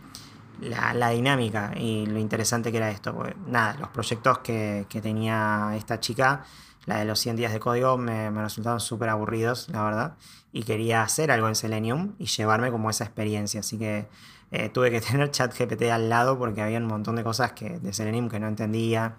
la, 0.60 1.08
dinámica 1.10 1.70
y 1.76 2.06
lo 2.06 2.18
interesante 2.18 2.72
que 2.72 2.78
era 2.78 2.90
esto. 2.90 3.16
nada, 3.46 3.76
los 3.78 3.90
proyectos 3.90 4.38
que, 4.38 4.86
que 4.88 5.00
tenía 5.00 5.70
esta 5.76 6.00
chica 6.00 6.42
la 6.86 6.98
de 6.98 7.04
los 7.04 7.18
100 7.20 7.36
días 7.36 7.52
de 7.52 7.60
código 7.60 7.96
me, 7.96 8.30
me 8.30 8.42
resultaron 8.42 8.80
súper 8.80 9.08
aburridos, 9.08 9.68
la 9.70 9.84
verdad. 9.84 10.14
Y 10.54 10.62
quería 10.62 11.02
hacer 11.02 11.30
algo 11.30 11.48
en 11.48 11.56
Selenium 11.56 12.14
y 12.18 12.26
llevarme 12.26 12.70
como 12.70 12.88
esa 12.88 13.04
experiencia. 13.04 13.60
Así 13.60 13.76
que 13.76 14.06
eh, 14.52 14.70
tuve 14.70 14.90
que 14.90 15.00
tener 15.02 15.30
ChatGPT 15.30 15.82
al 15.90 16.08
lado 16.08 16.38
porque 16.38 16.62
había 16.62 16.78
un 16.78 16.86
montón 16.86 17.16
de 17.16 17.24
cosas 17.24 17.52
que, 17.52 17.78
de 17.80 17.92
Selenium 17.92 18.30
que 18.30 18.40
no 18.40 18.48
entendía. 18.48 19.16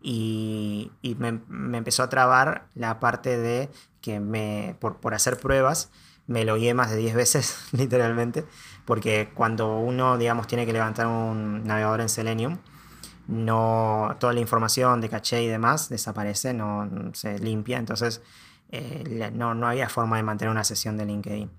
Y, 0.00 0.92
y 1.02 1.16
me, 1.16 1.40
me, 1.48 1.78
empezó 1.78 2.04
a 2.04 2.08
trabar 2.08 2.68
la 2.74 3.00
parte 3.00 3.36
de 3.36 3.68
que 4.00 4.20
me, 4.20 4.76
por, 4.78 4.98
por 4.98 5.14
hacer 5.14 5.38
pruebas 5.38 5.90
me 6.26 6.44
lo 6.44 6.56
guié 6.56 6.74
más 6.74 6.90
de 6.90 6.96
10 6.96 7.14
veces, 7.16 7.58
literalmente. 7.72 8.44
Porque 8.84 9.30
cuando 9.34 9.78
uno, 9.78 10.16
digamos, 10.18 10.46
tiene 10.46 10.66
que 10.66 10.72
levantar 10.72 11.06
un 11.06 11.64
navegador 11.64 12.00
en 12.00 12.08
Selenium, 12.08 12.58
no 13.26 14.16
toda 14.20 14.32
la 14.32 14.40
información 14.40 15.00
de 15.00 15.08
caché 15.08 15.42
y 15.42 15.48
demás 15.48 15.88
desaparece, 15.88 16.54
no 16.54 16.88
se 17.12 17.38
limpia, 17.40 17.78
entonces 17.78 18.22
eh, 18.70 19.30
no, 19.32 19.50
había 19.66 19.88
forma 19.88 20.16
de 20.16 20.22
mantener 20.22 20.50
una 20.50 20.64
sesión 20.64 20.96
de 20.96 21.06
LinkedIn. 21.06 21.50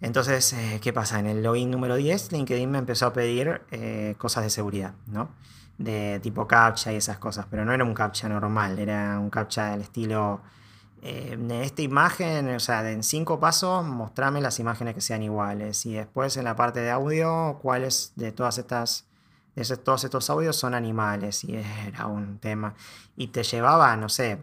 Entonces, 0.00 0.52
eh, 0.54 0.80
¿qué 0.82 0.92
pasa? 0.92 1.18
En 1.18 1.26
el 1.26 1.42
login 1.42 1.70
número 1.70 1.96
10, 1.96 2.32
LinkedIn 2.32 2.70
me 2.70 2.78
empezó 2.78 3.06
a 3.06 3.12
pedir 3.12 3.62
eh, 3.70 4.14
cosas 4.16 4.44
de 4.44 4.50
seguridad, 4.50 4.94
¿no? 5.06 5.30
De 5.76 6.20
tipo 6.20 6.46
captcha 6.46 6.92
y 6.92 6.96
esas 6.96 7.18
cosas, 7.18 7.46
pero 7.50 7.64
no 7.64 7.72
era 7.72 7.84
un 7.84 7.94
captcha 7.94 8.28
normal, 8.28 8.78
era 8.78 9.18
un 9.18 9.30
captcha 9.30 9.72
del 9.72 9.82
estilo, 9.82 10.40
en 11.02 11.50
esta 11.50 11.80
imagen, 11.80 12.54
o 12.54 12.60
sea, 12.60 12.90
en 12.90 13.02
cinco 13.02 13.40
pasos, 13.40 13.86
mostrame 13.86 14.42
las 14.42 14.58
imágenes 14.58 14.94
que 14.94 15.00
sean 15.00 15.22
iguales. 15.22 15.86
Y 15.86 15.94
después 15.94 16.36
en 16.36 16.44
la 16.44 16.56
parte 16.56 16.80
de 16.80 16.90
audio, 16.90 17.58
cuáles 17.62 18.12
de 18.16 18.32
todas 18.32 18.58
estas 18.58 19.06
todos 19.84 20.04
estos 20.04 20.30
audios 20.30 20.56
son 20.56 20.74
animales 20.74 21.44
y 21.44 21.56
era 21.56 22.06
un 22.06 22.38
tema. 22.38 22.74
Y 23.16 23.28
te 23.28 23.42
llevaba, 23.42 23.94
no 23.96 24.08
sé, 24.08 24.38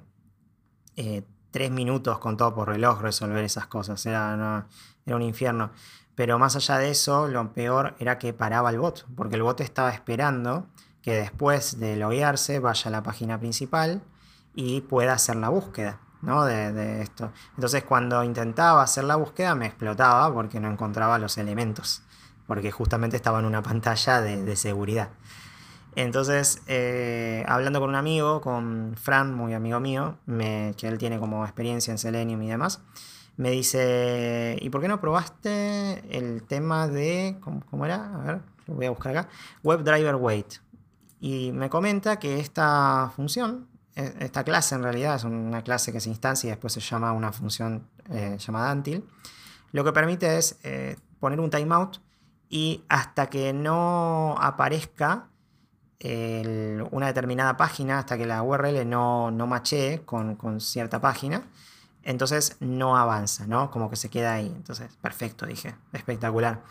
tres 1.52 1.72
minutos 1.72 2.20
con 2.20 2.38
todo 2.38 2.54
por 2.54 2.70
reloj 2.70 3.02
resolver 3.02 3.44
esas 3.44 3.68
cosas. 3.68 4.06
Era, 4.06 4.68
era 5.06 5.16
un 5.16 5.22
infierno. 5.22 5.72
Pero 6.16 6.40
más 6.40 6.56
allá 6.56 6.78
de 6.78 6.90
eso, 6.90 7.28
lo 7.28 7.54
peor 7.54 7.96
era 8.00 8.18
que 8.18 8.34
paraba 8.34 8.70
el 8.70 8.80
bot, 8.80 9.06
porque 9.16 9.36
el 9.36 9.44
bot 9.44 9.62
estaba 9.62 9.92
esperando 9.92 10.68
que 11.02 11.14
después 11.14 11.80
de 11.80 11.96
loguearse 11.96 12.60
vaya 12.60 12.90
a 12.90 12.92
la 12.92 13.04
página 13.04 13.40
principal 13.40 14.02
y 14.56 14.82
pueda 14.82 15.14
hacer 15.14 15.36
la 15.36 15.50
búsqueda. 15.50 16.00
¿no? 16.22 16.44
De, 16.46 16.74
de, 16.74 17.04
esto. 17.04 17.32
Entonces 17.56 17.84
cuando 17.84 18.24
intentaba 18.24 18.82
hacer 18.82 19.04
la 19.04 19.16
búsqueda 19.16 19.54
me 19.54 19.68
explotaba 19.68 20.34
porque 20.34 20.60
no 20.60 20.70
encontraba 20.70 21.20
los 21.20 21.38
elementos 21.38 22.02
porque 22.48 22.72
justamente 22.72 23.18
estaba 23.18 23.40
en 23.40 23.46
una 23.46 23.62
pantalla 23.62 24.22
de, 24.22 24.56
seguridad. 24.56 25.10
Entonces, 25.98 26.62
eh, 26.68 27.44
hablando 27.48 27.80
con 27.80 27.90
un 27.90 27.96
amigo, 27.96 28.40
con 28.40 28.94
Fran, 28.98 29.34
muy 29.34 29.56
amigo 29.56 29.80
mío, 29.80 30.20
que 30.28 30.88
él 30.88 31.00
tiene 31.00 31.18
como 31.18 31.44
experiencia 31.44 31.90
en 31.90 31.98
Selenium 31.98 32.40
y 32.44 32.50
demás, 32.50 32.82
me 33.36 33.50
dice, 33.50 34.60
¿y 34.62 34.70
por 34.70 34.82
qué 34.82 34.90
no 34.90 35.02
probaste 35.02 36.04
el 36.16 36.44
tema 36.44 36.88
de, 36.88 37.38
¿cómo, 37.42 37.84
era? 37.84 38.14
A 38.14 38.18
ver, 38.26 38.42
lo 38.68 38.76
voy 38.76 38.86
a 38.86 38.92
buscar 38.92 39.18
acá, 39.18 39.30
WebDriver 39.64 40.14
Wait. 40.18 40.60
Y 41.20 41.52
me 41.52 41.68
comenta 41.68 42.20
que 42.20 42.40
esta 42.40 43.12
función, 43.16 43.68
e, 43.96 44.18
esta 44.20 44.44
clase 44.44 44.76
en 44.76 44.84
realidad 44.84 45.16
es 45.16 45.24
una 45.24 45.64
clase 45.64 45.92
que 45.92 46.00
se 46.00 46.10
instancia 46.10 46.48
y 46.48 46.52
después 46.52 46.74
se 46.74 46.80
llama 46.80 47.12
una 47.12 47.32
función 47.32 47.88
eh, 48.12 48.38
llamada 48.38 48.72
Until, 48.72 49.04
lo 49.72 49.84
que 49.84 49.92
permite 49.94 50.38
es 50.38 50.60
eh, 50.62 50.96
poner 51.20 51.40
un 51.40 51.50
timeout 51.50 51.98
y 52.50 52.84
hasta 52.88 53.32
que 53.32 53.52
no 53.52 54.36
aparezca 54.40 55.30
una 56.04 57.08
determinada 57.08 57.58
página, 57.58 58.00
hasta 58.00 58.18
que 58.18 58.26
la 58.26 58.44
URL 58.44 58.88
no, 58.88 59.32
no 59.32 59.48
machee 59.48 60.02
con, 60.06 60.62
cierta 60.62 61.02
página, 61.02 61.44
entonces 62.04 62.58
no 62.60 62.98
avanza, 62.98 63.48
¿no? 63.48 63.72
Como 63.72 63.90
que 63.90 63.96
se 63.96 64.10
queda 64.10 64.34
ahí. 64.34 64.48
Entonces, 64.56 64.96
perfecto, 65.02 65.46
dije, 65.46 65.76
espectacular. 65.94 66.64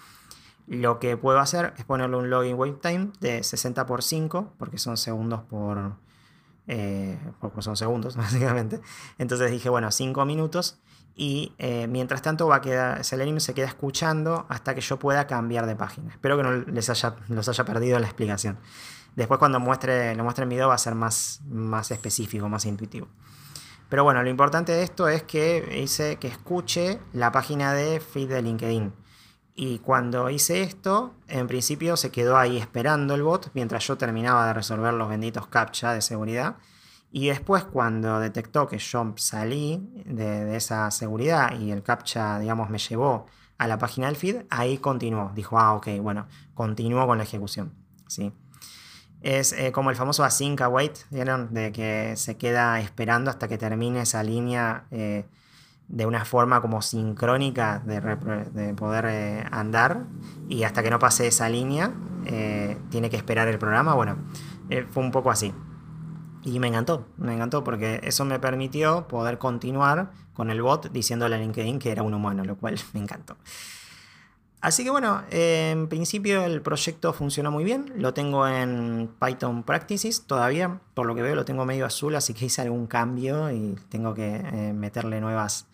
Lo 0.67 0.99
que 0.99 1.17
puedo 1.17 1.39
hacer 1.39 1.75
es 1.77 1.85
ponerle 1.85 2.17
un 2.17 2.31
login 2.31 2.57
wait 2.57 2.81
time 2.81 3.11
de 3.21 3.43
60 3.43 3.87
por 3.87 4.03
5, 4.03 4.55
porque 4.59 4.79
son 4.79 4.97
segundos 4.97 5.43
por, 5.43 5.97
eh, 6.67 7.19
porque 7.41 7.63
son 7.63 7.77
segundos, 7.77 8.17
básicamente. 8.17 8.81
Entonces 9.19 9.51
dije, 9.51 9.69
bueno, 9.69 9.91
5 9.91 10.25
minutos 10.25 10.79
y 11.19 11.55
eh, 11.57 11.87
mientras 11.89 12.21
tanto 12.21 12.47
va 12.47 12.57
a 12.57 12.61
quedar, 12.61 13.03
Selenium 13.03 13.41
se 13.41 13.55
queda 13.55 13.67
escuchando 13.67 14.45
hasta 14.51 14.75
que 14.75 14.83
yo 14.83 14.99
pueda 14.99 15.27
cambiar 15.27 15.67
de 15.67 15.75
página. 15.75 16.11
Espero 16.11 16.37
que 16.37 16.43
no 16.43 16.53
les 16.53 16.91
haya, 16.91 17.17
los 17.29 17.49
haya 17.49 17.65
perdido 17.65 17.99
la 17.99 18.07
explicación. 18.07 18.59
Después 19.17 19.39
cuando 19.39 19.59
muestre, 19.59 20.15
lo 20.15 20.23
muestre 20.23 20.45
en 20.45 20.51
video 20.51 20.69
va 20.69 20.75
a 20.75 20.79
ser 20.79 20.95
más, 20.95 21.41
más 21.49 21.91
específico, 21.91 22.49
más 22.49 22.67
intuitivo. 22.67 23.09
Pero 23.89 24.05
bueno, 24.05 24.23
lo 24.23 24.31
importante 24.31 24.73
de 24.73 24.83
esto 24.83 25.09
es 25.09 25.23
que 25.23 25.81
hice 25.83 26.17
que 26.17 26.29
escuche 26.29 27.01
la 27.13 27.33
página 27.33 27.73
de 27.73 28.01
feed 28.01 28.29
de 28.29 28.43
LinkedIn. 28.43 28.93
Y 29.55 29.79
cuando 29.79 30.29
hice 30.29 30.63
esto, 30.63 31.15
en 31.29 31.47
principio 31.47 31.97
se 31.97 32.11
quedó 32.11 32.37
ahí 32.37 32.59
esperando 32.59 33.15
el 33.15 33.23
bot 33.23 33.51
mientras 33.55 33.87
yo 33.87 33.97
terminaba 33.97 34.47
de 34.47 34.53
resolver 34.53 34.93
los 34.93 35.09
benditos 35.09 35.47
captcha 35.47 35.93
de 35.93 36.03
seguridad 36.03 36.57
y 37.11 37.29
después 37.29 37.65
cuando 37.65 38.21
detectó 38.21 38.67
que 38.67 38.79
yo 38.79 39.15
salí 39.17 39.89
de, 40.05 40.55
esa 40.57 40.91
seguridad 40.91 41.59
y 41.59 41.71
el 41.71 41.83
captcha, 41.83 42.39
digamos, 42.39 42.69
me 42.69 42.79
llevó 42.79 43.27
a 43.57 43.67
la 43.67 43.79
página 43.79 44.09
del 44.09 44.17
feed, 44.17 44.43
ahí 44.51 44.77
continuó. 44.77 45.33
Dijo, 45.35 45.59
ah, 45.59 45.75
ok, 45.75 45.89
bueno, 46.03 46.27
continuó 46.55 47.07
con 47.07 47.17
la 47.17 47.25
ejecución. 47.25 47.73
¿sí? 48.07 48.33
Es 49.23 49.53
eh, 49.53 49.73
como 49.73 49.91
el 49.91 49.97
famoso 49.97 50.25
async 50.25 50.61
await, 50.61 50.99
¿vieron? 51.11 51.53
De 51.53 51.73
que 51.73 52.15
se 52.17 52.37
queda 52.37 52.81
esperando 52.81 53.31
hasta 53.31 53.49
que 53.49 53.59
termine 53.59 54.03
esa 54.03 54.23
línea 54.23 54.85
eh, 54.91 55.25
de 55.89 56.07
una 56.07 56.25
forma 56.25 56.61
como 56.61 56.83
sincrónica 56.83 57.81
de, 57.85 58.75
poder 58.75 59.05
eh, 59.09 59.45
andar 59.51 60.05
y 60.49 60.65
hasta 60.65 60.83
que 60.83 60.91
no 60.91 60.99
pase 60.99 61.27
esa 61.29 61.49
línea 61.49 61.93
tiene 62.91 63.09
que 63.09 63.17
esperar 63.17 63.47
el 63.47 63.59
programa. 63.59 63.95
Bueno, 63.95 64.17
fue 64.91 65.03
un 65.03 65.13
poco 65.13 65.31
así. 65.31 65.55
Y 66.43 66.61
me 66.61 66.69
encantó, 66.69 67.09
me 67.17 67.35
encantó 67.35 67.65
porque 67.65 68.01
eso 68.05 68.25
me 68.25 68.39
permitió 68.39 69.09
poder 69.09 69.39
continuar 69.39 70.11
con 70.33 70.51
el 70.51 70.63
bot 70.63 70.93
diciéndole 70.93 71.35
a 71.35 71.39
LinkedIn 71.39 71.79
que 71.79 71.91
era 71.91 72.03
un 72.03 72.15
humano, 72.15 72.45
lo 72.45 72.57
cual 72.57 72.79
me 72.95 73.01
encantó. 73.01 73.37
Así 74.61 74.85
que 74.85 74.91
bueno, 74.91 75.23
en 75.31 75.89
principio 75.89 76.45
el 76.45 76.63
proyecto 76.63 77.13
funcionó 77.13 77.51
muy 77.51 77.63
bien, 77.63 77.93
lo 77.97 78.15
tengo 78.15 78.49
en 78.49 79.11
Python 79.21 79.63
Practices 79.63 80.23
todavía, 80.27 80.81
por 80.95 81.07
lo 81.07 81.15
que 81.15 81.23
veo 81.23 81.35
lo 81.35 81.45
tengo 81.45 81.65
medio 81.67 81.85
azul, 81.85 82.17
así 82.17 82.33
que 82.33 82.47
hice 82.47 82.63
algún 82.63 82.87
cambio 82.87 83.51
y 83.51 83.77
tengo 83.91 84.15
que 84.15 84.37
eh, 84.37 84.73
meterle 84.73 85.21
nuevas, 85.21 85.67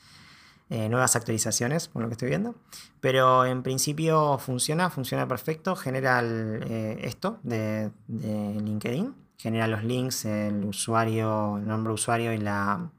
eh, 0.69 0.89
nuevas 0.89 1.15
actualizaciones, 1.15 1.89
por 1.89 2.03
lo 2.03 2.09
que 2.09 2.15
estoy 2.15 2.29
viendo. 2.29 2.57
Pero 3.01 3.47
en 3.47 3.63
principio 3.63 4.39
funciona, 4.39 4.91
funciona 4.91 5.27
perfecto. 5.29 5.77
Genera 5.77 6.21
esto 6.21 7.39
de, 7.43 7.91
de, 8.09 8.61
LinkedIn. 8.61 9.15
Genera 9.39 9.67
los 9.69 9.85
links, 9.85 10.25
el 10.25 10.65
usuario, 10.65 11.57
el 11.59 11.67
nombre 11.67 11.93
usuario 11.93 12.33
y 12.33 12.39
la, 12.39 12.91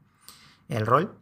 el 0.68 0.86
rol. 0.86 1.14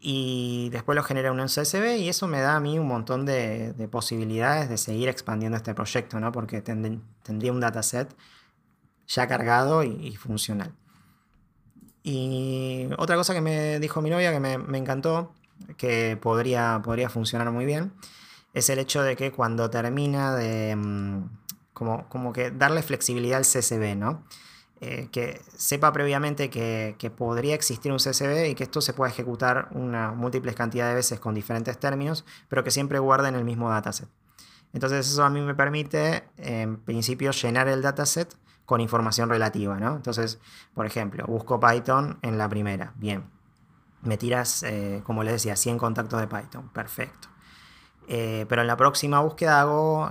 Y 0.00 0.68
después 0.70 0.94
lo 0.94 1.02
genera 1.02 1.32
un 1.32 1.44
CSV 1.44 1.96
y 1.98 2.08
eso 2.08 2.28
me 2.28 2.40
da 2.40 2.54
a 2.54 2.60
mí 2.60 2.78
un 2.78 2.86
montón 2.86 3.26
de, 3.26 3.74
posibilidades 3.90 4.68
de 4.68 4.78
seguir 4.78 5.08
expandiendo 5.08 5.56
este 5.56 5.74
proyecto, 5.74 6.20
¿no? 6.20 6.30
Porque 6.30 6.60
tendría 6.60 7.52
un 7.52 7.60
dataset 7.60 8.14
ya 9.08 9.26
cargado 9.26 9.82
y, 9.82 10.14
funcional. 10.16 10.72
Y 12.04 12.88
otra 12.96 13.16
cosa 13.16 13.34
que 13.34 13.40
me 13.40 13.80
dijo 13.80 14.00
mi 14.00 14.10
novia 14.10 14.32
que 14.32 14.40
me, 14.40 14.58
me, 14.58 14.78
encantó, 14.78 15.34
que 15.76 16.16
podría, 16.20 16.80
podría 16.84 17.08
funcionar 17.08 17.50
muy 17.50 17.64
bien, 17.64 17.92
es 18.54 18.70
el 18.70 18.78
hecho 18.78 19.02
de 19.02 19.16
que 19.16 19.32
cuando 19.32 19.70
termina 19.70 20.34
de... 20.34 20.76
Mm, 20.76 21.28
como, 21.72 22.08
como 22.08 22.32
que 22.32 22.50
darle 22.50 22.82
flexibilidad 22.82 23.38
al 23.38 23.44
CSV, 23.44 23.96
¿no? 23.96 24.24
Eh, 24.80 25.08
que 25.10 25.42
sepa 25.56 25.92
previamente 25.92 26.50
que, 26.50 27.12
podría 27.16 27.56
existir 27.56 27.90
un 27.90 27.98
CSV 27.98 28.50
y 28.50 28.54
que 28.54 28.62
esto 28.62 28.80
se 28.80 28.92
pueda 28.92 29.10
ejecutar 29.10 29.68
una 29.72 30.12
múltiples 30.12 30.54
cantidad 30.54 30.88
de 30.88 30.94
veces 30.94 31.18
con 31.18 31.34
diferentes 31.34 31.78
términos, 31.80 32.24
pero 32.48 32.62
que 32.62 32.70
siempre 32.70 33.00
guarden 33.00 33.34
el 33.34 33.44
mismo 33.44 33.70
dataset. 33.70 34.08
Entonces 34.72 35.08
eso 35.08 35.24
a 35.24 35.30
mí 35.30 35.40
me 35.40 35.56
permite, 35.56 36.28
en 36.36 36.76
principio, 36.76 37.32
llenar 37.32 37.66
el 37.66 37.82
dataset 37.82 38.32
con 38.66 38.80
información 38.80 39.28
relativa, 39.28 39.80
¿no? 39.80 39.96
Entonces, 39.96 40.38
por 40.74 40.86
ejemplo, 40.86 41.24
busco 41.26 41.58
Python 41.58 42.18
en 42.22 42.38
la 42.38 42.48
primera, 42.48 42.92
bien. 42.96 43.24
Me 44.02 44.16
tiras, 44.16 44.62
eh, 44.62 45.02
como 45.04 45.24
les 45.24 45.32
decía, 45.32 45.56
100 45.56 45.78
contactos 45.78 46.20
de 46.20 46.28
Python, 46.28 46.68
perfecto. 46.68 47.28
Eh, 48.06 48.46
pero 48.48 48.62
en 48.62 48.68
la 48.68 48.76
próxima 48.76 49.18
búsqueda 49.20 49.60
hago 49.60 50.08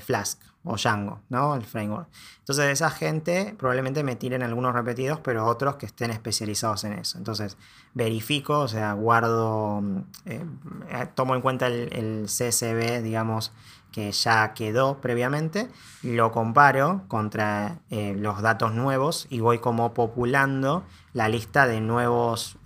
Flask 0.00 0.47
o 0.68 0.76
Django, 0.76 1.20
¿no? 1.30 1.54
El 1.54 1.64
framework. 1.64 2.08
Entonces, 2.40 2.70
esa 2.70 2.90
gente 2.90 3.54
probablemente 3.58 4.04
me 4.04 4.16
tiren 4.16 4.42
algunos 4.42 4.74
repetidos, 4.74 5.18
pero 5.20 5.46
otros 5.46 5.76
que 5.76 5.86
estén 5.86 6.10
especializados 6.10 6.84
en 6.84 6.92
eso. 6.92 7.16
Entonces, 7.16 7.56
verifico, 7.94 8.60
o 8.60 8.68
sea, 8.68 8.92
guardo, 8.92 9.82
eh, 10.26 10.44
eh, 10.90 11.08
tomo 11.14 11.34
en 11.34 11.40
cuenta 11.40 11.68
el, 11.68 12.26
CSV, 12.26 13.02
digamos, 13.02 13.52
que 13.92 14.12
ya 14.12 14.52
quedó 14.52 15.00
previamente, 15.00 15.70
lo 16.02 16.32
comparo 16.32 17.02
contra 17.08 17.78
eh, 17.88 18.14
los 18.14 18.42
datos 18.42 18.74
nuevos 18.74 19.26
y 19.30 19.40
voy 19.40 19.60
como 19.60 19.94
populando 19.94 20.84
la 21.14 21.30
lista 21.30 21.66
de 21.66 21.80
nuevos 21.80 22.58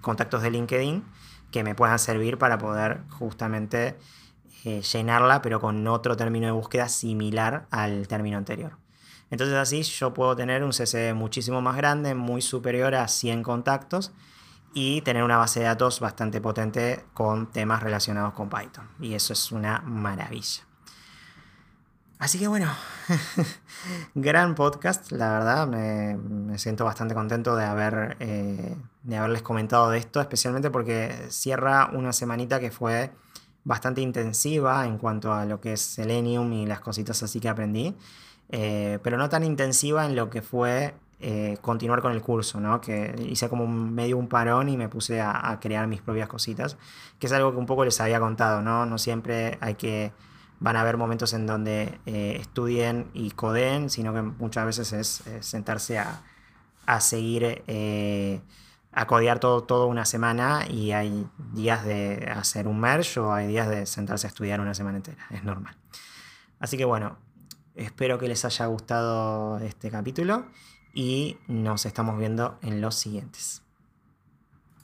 contactos 0.00 0.42
de 0.42 0.50
LinkedIn 0.52 1.04
que 1.50 1.64
me 1.64 1.74
puedan 1.74 1.98
servir 1.98 2.38
para 2.38 2.58
poder 2.58 3.00
justamente 3.10 3.96
eh, 4.66 4.82
llenarla, 4.82 5.42
pero 5.42 5.60
con 5.60 5.86
otro 5.86 6.16
término 6.16 6.46
de 6.46 6.52
búsqueda 6.52 6.88
similar 6.88 7.68
al 7.70 8.08
término 8.08 8.36
anterior. 8.36 8.76
Entonces 9.30 9.54
así 9.54 9.84
yo 9.84 10.12
puedo 10.12 10.34
tener 10.34 10.64
un 10.64 10.70
CSV 10.70 11.14
muchísimo 11.14 11.62
más 11.62 11.76
grande, 11.76 12.16
muy 12.16 12.42
superior 12.42 12.96
a 12.96 13.06
100 13.06 13.44
contactos 13.44 14.10
y 14.74 15.02
tener 15.02 15.22
una 15.22 15.36
base 15.36 15.60
de 15.60 15.66
datos 15.66 16.00
bastante 16.00 16.40
potente 16.40 17.04
con 17.14 17.52
temas 17.52 17.80
relacionados 17.80 18.34
con 18.34 18.50
Python. 18.50 18.88
Y 18.98 19.14
eso 19.14 19.34
es 19.34 19.52
una 19.52 19.82
maravilla. 19.82 20.64
Así 22.18 22.40
que 22.40 22.48
bueno, 22.48 22.68
gran 24.16 24.56
podcast, 24.56 25.12
la 25.12 25.30
verdad, 25.30 25.68
me, 25.68 26.58
siento 26.58 26.84
bastante 26.84 27.14
contento 27.14 27.54
de, 27.54 27.64
haber, 27.64 28.16
eh, 28.18 28.76
de 29.04 29.16
haberles 29.16 29.42
comentado 29.42 29.90
de 29.90 29.98
esto, 29.98 30.20
especialmente 30.20 30.70
porque 30.70 31.26
cierra 31.28 31.88
una 31.92 32.12
semanita 32.12 32.58
que 32.58 32.72
fue 32.72 33.12
bastante 33.66 34.00
intensiva 34.00 34.86
en 34.86 34.96
cuanto 34.96 35.34
a 35.34 35.44
lo 35.44 35.60
que 35.60 35.72
es 35.72 35.80
Selenium 35.80 36.52
y 36.52 36.66
las 36.66 36.80
cositas 36.80 37.20
así 37.24 37.40
que 37.40 37.48
aprendí, 37.48 37.96
eh, 38.48 39.00
pero 39.02 39.18
no 39.18 39.28
tan 39.28 39.42
intensiva 39.42 40.06
en 40.06 40.14
lo 40.14 40.30
que 40.30 40.40
fue 40.40 40.94
eh, 41.18 41.58
continuar 41.60 42.00
con 42.00 42.12
el 42.12 42.22
curso, 42.22 42.60
¿no? 42.60 42.80
que 42.80 43.12
hice 43.28 43.48
como 43.48 43.66
medio 43.66 44.18
un 44.18 44.28
parón 44.28 44.68
y 44.68 44.76
me 44.76 44.88
puse 44.88 45.20
a, 45.20 45.58
crear 45.60 45.88
mis 45.88 46.00
propias 46.00 46.28
cositas, 46.28 46.76
que 47.18 47.26
es 47.26 47.32
algo 47.32 47.50
que 47.50 47.58
un 47.58 47.66
poco 47.66 47.84
les 47.84 48.00
había 48.00 48.20
contado, 48.20 48.62
no, 48.62 48.86
no 48.86 48.98
siempre 48.98 49.58
hay 49.60 49.74
que, 49.74 50.12
van 50.60 50.76
a 50.76 50.82
haber 50.82 50.96
momentos 50.96 51.32
en 51.32 51.46
donde 51.46 51.98
eh, 52.06 52.36
estudien 52.40 53.10
y 53.14 53.32
codeen, 53.32 53.90
sino 53.90 54.14
que 54.14 54.22
muchas 54.22 54.64
veces 54.64 54.92
es 54.92 55.24
sentarse 55.44 55.98
a, 55.98 56.22
a 56.86 57.00
seguir 57.00 57.64
a 58.96 59.06
todo, 59.40 59.62
todo 59.62 59.86
una 59.88 60.06
semana 60.06 60.64
y 60.68 60.92
hay 60.92 61.28
días 61.52 61.84
de 61.84 62.32
hacer 62.34 62.66
un 62.66 62.80
merge 62.80 63.20
o 63.20 63.32
hay 63.32 63.46
días 63.46 63.68
de 63.68 63.84
sentarse 63.84 64.26
a 64.26 64.28
estudiar 64.28 64.60
una 64.60 64.72
semana 64.72 64.96
entera. 64.96 65.26
Es 65.30 65.44
normal. 65.44 65.76
Así 66.58 66.78
que 66.78 66.86
bueno, 66.86 67.18
espero 67.74 68.18
que 68.18 68.26
les 68.26 68.44
haya 68.46 68.64
gustado 68.66 69.58
este 69.58 69.90
capítulo 69.90 70.46
y 70.94 71.36
nos 71.46 71.84
estamos 71.84 72.18
viendo 72.18 72.58
en 72.62 72.80
los 72.80 72.94
siguientes. 72.94 73.65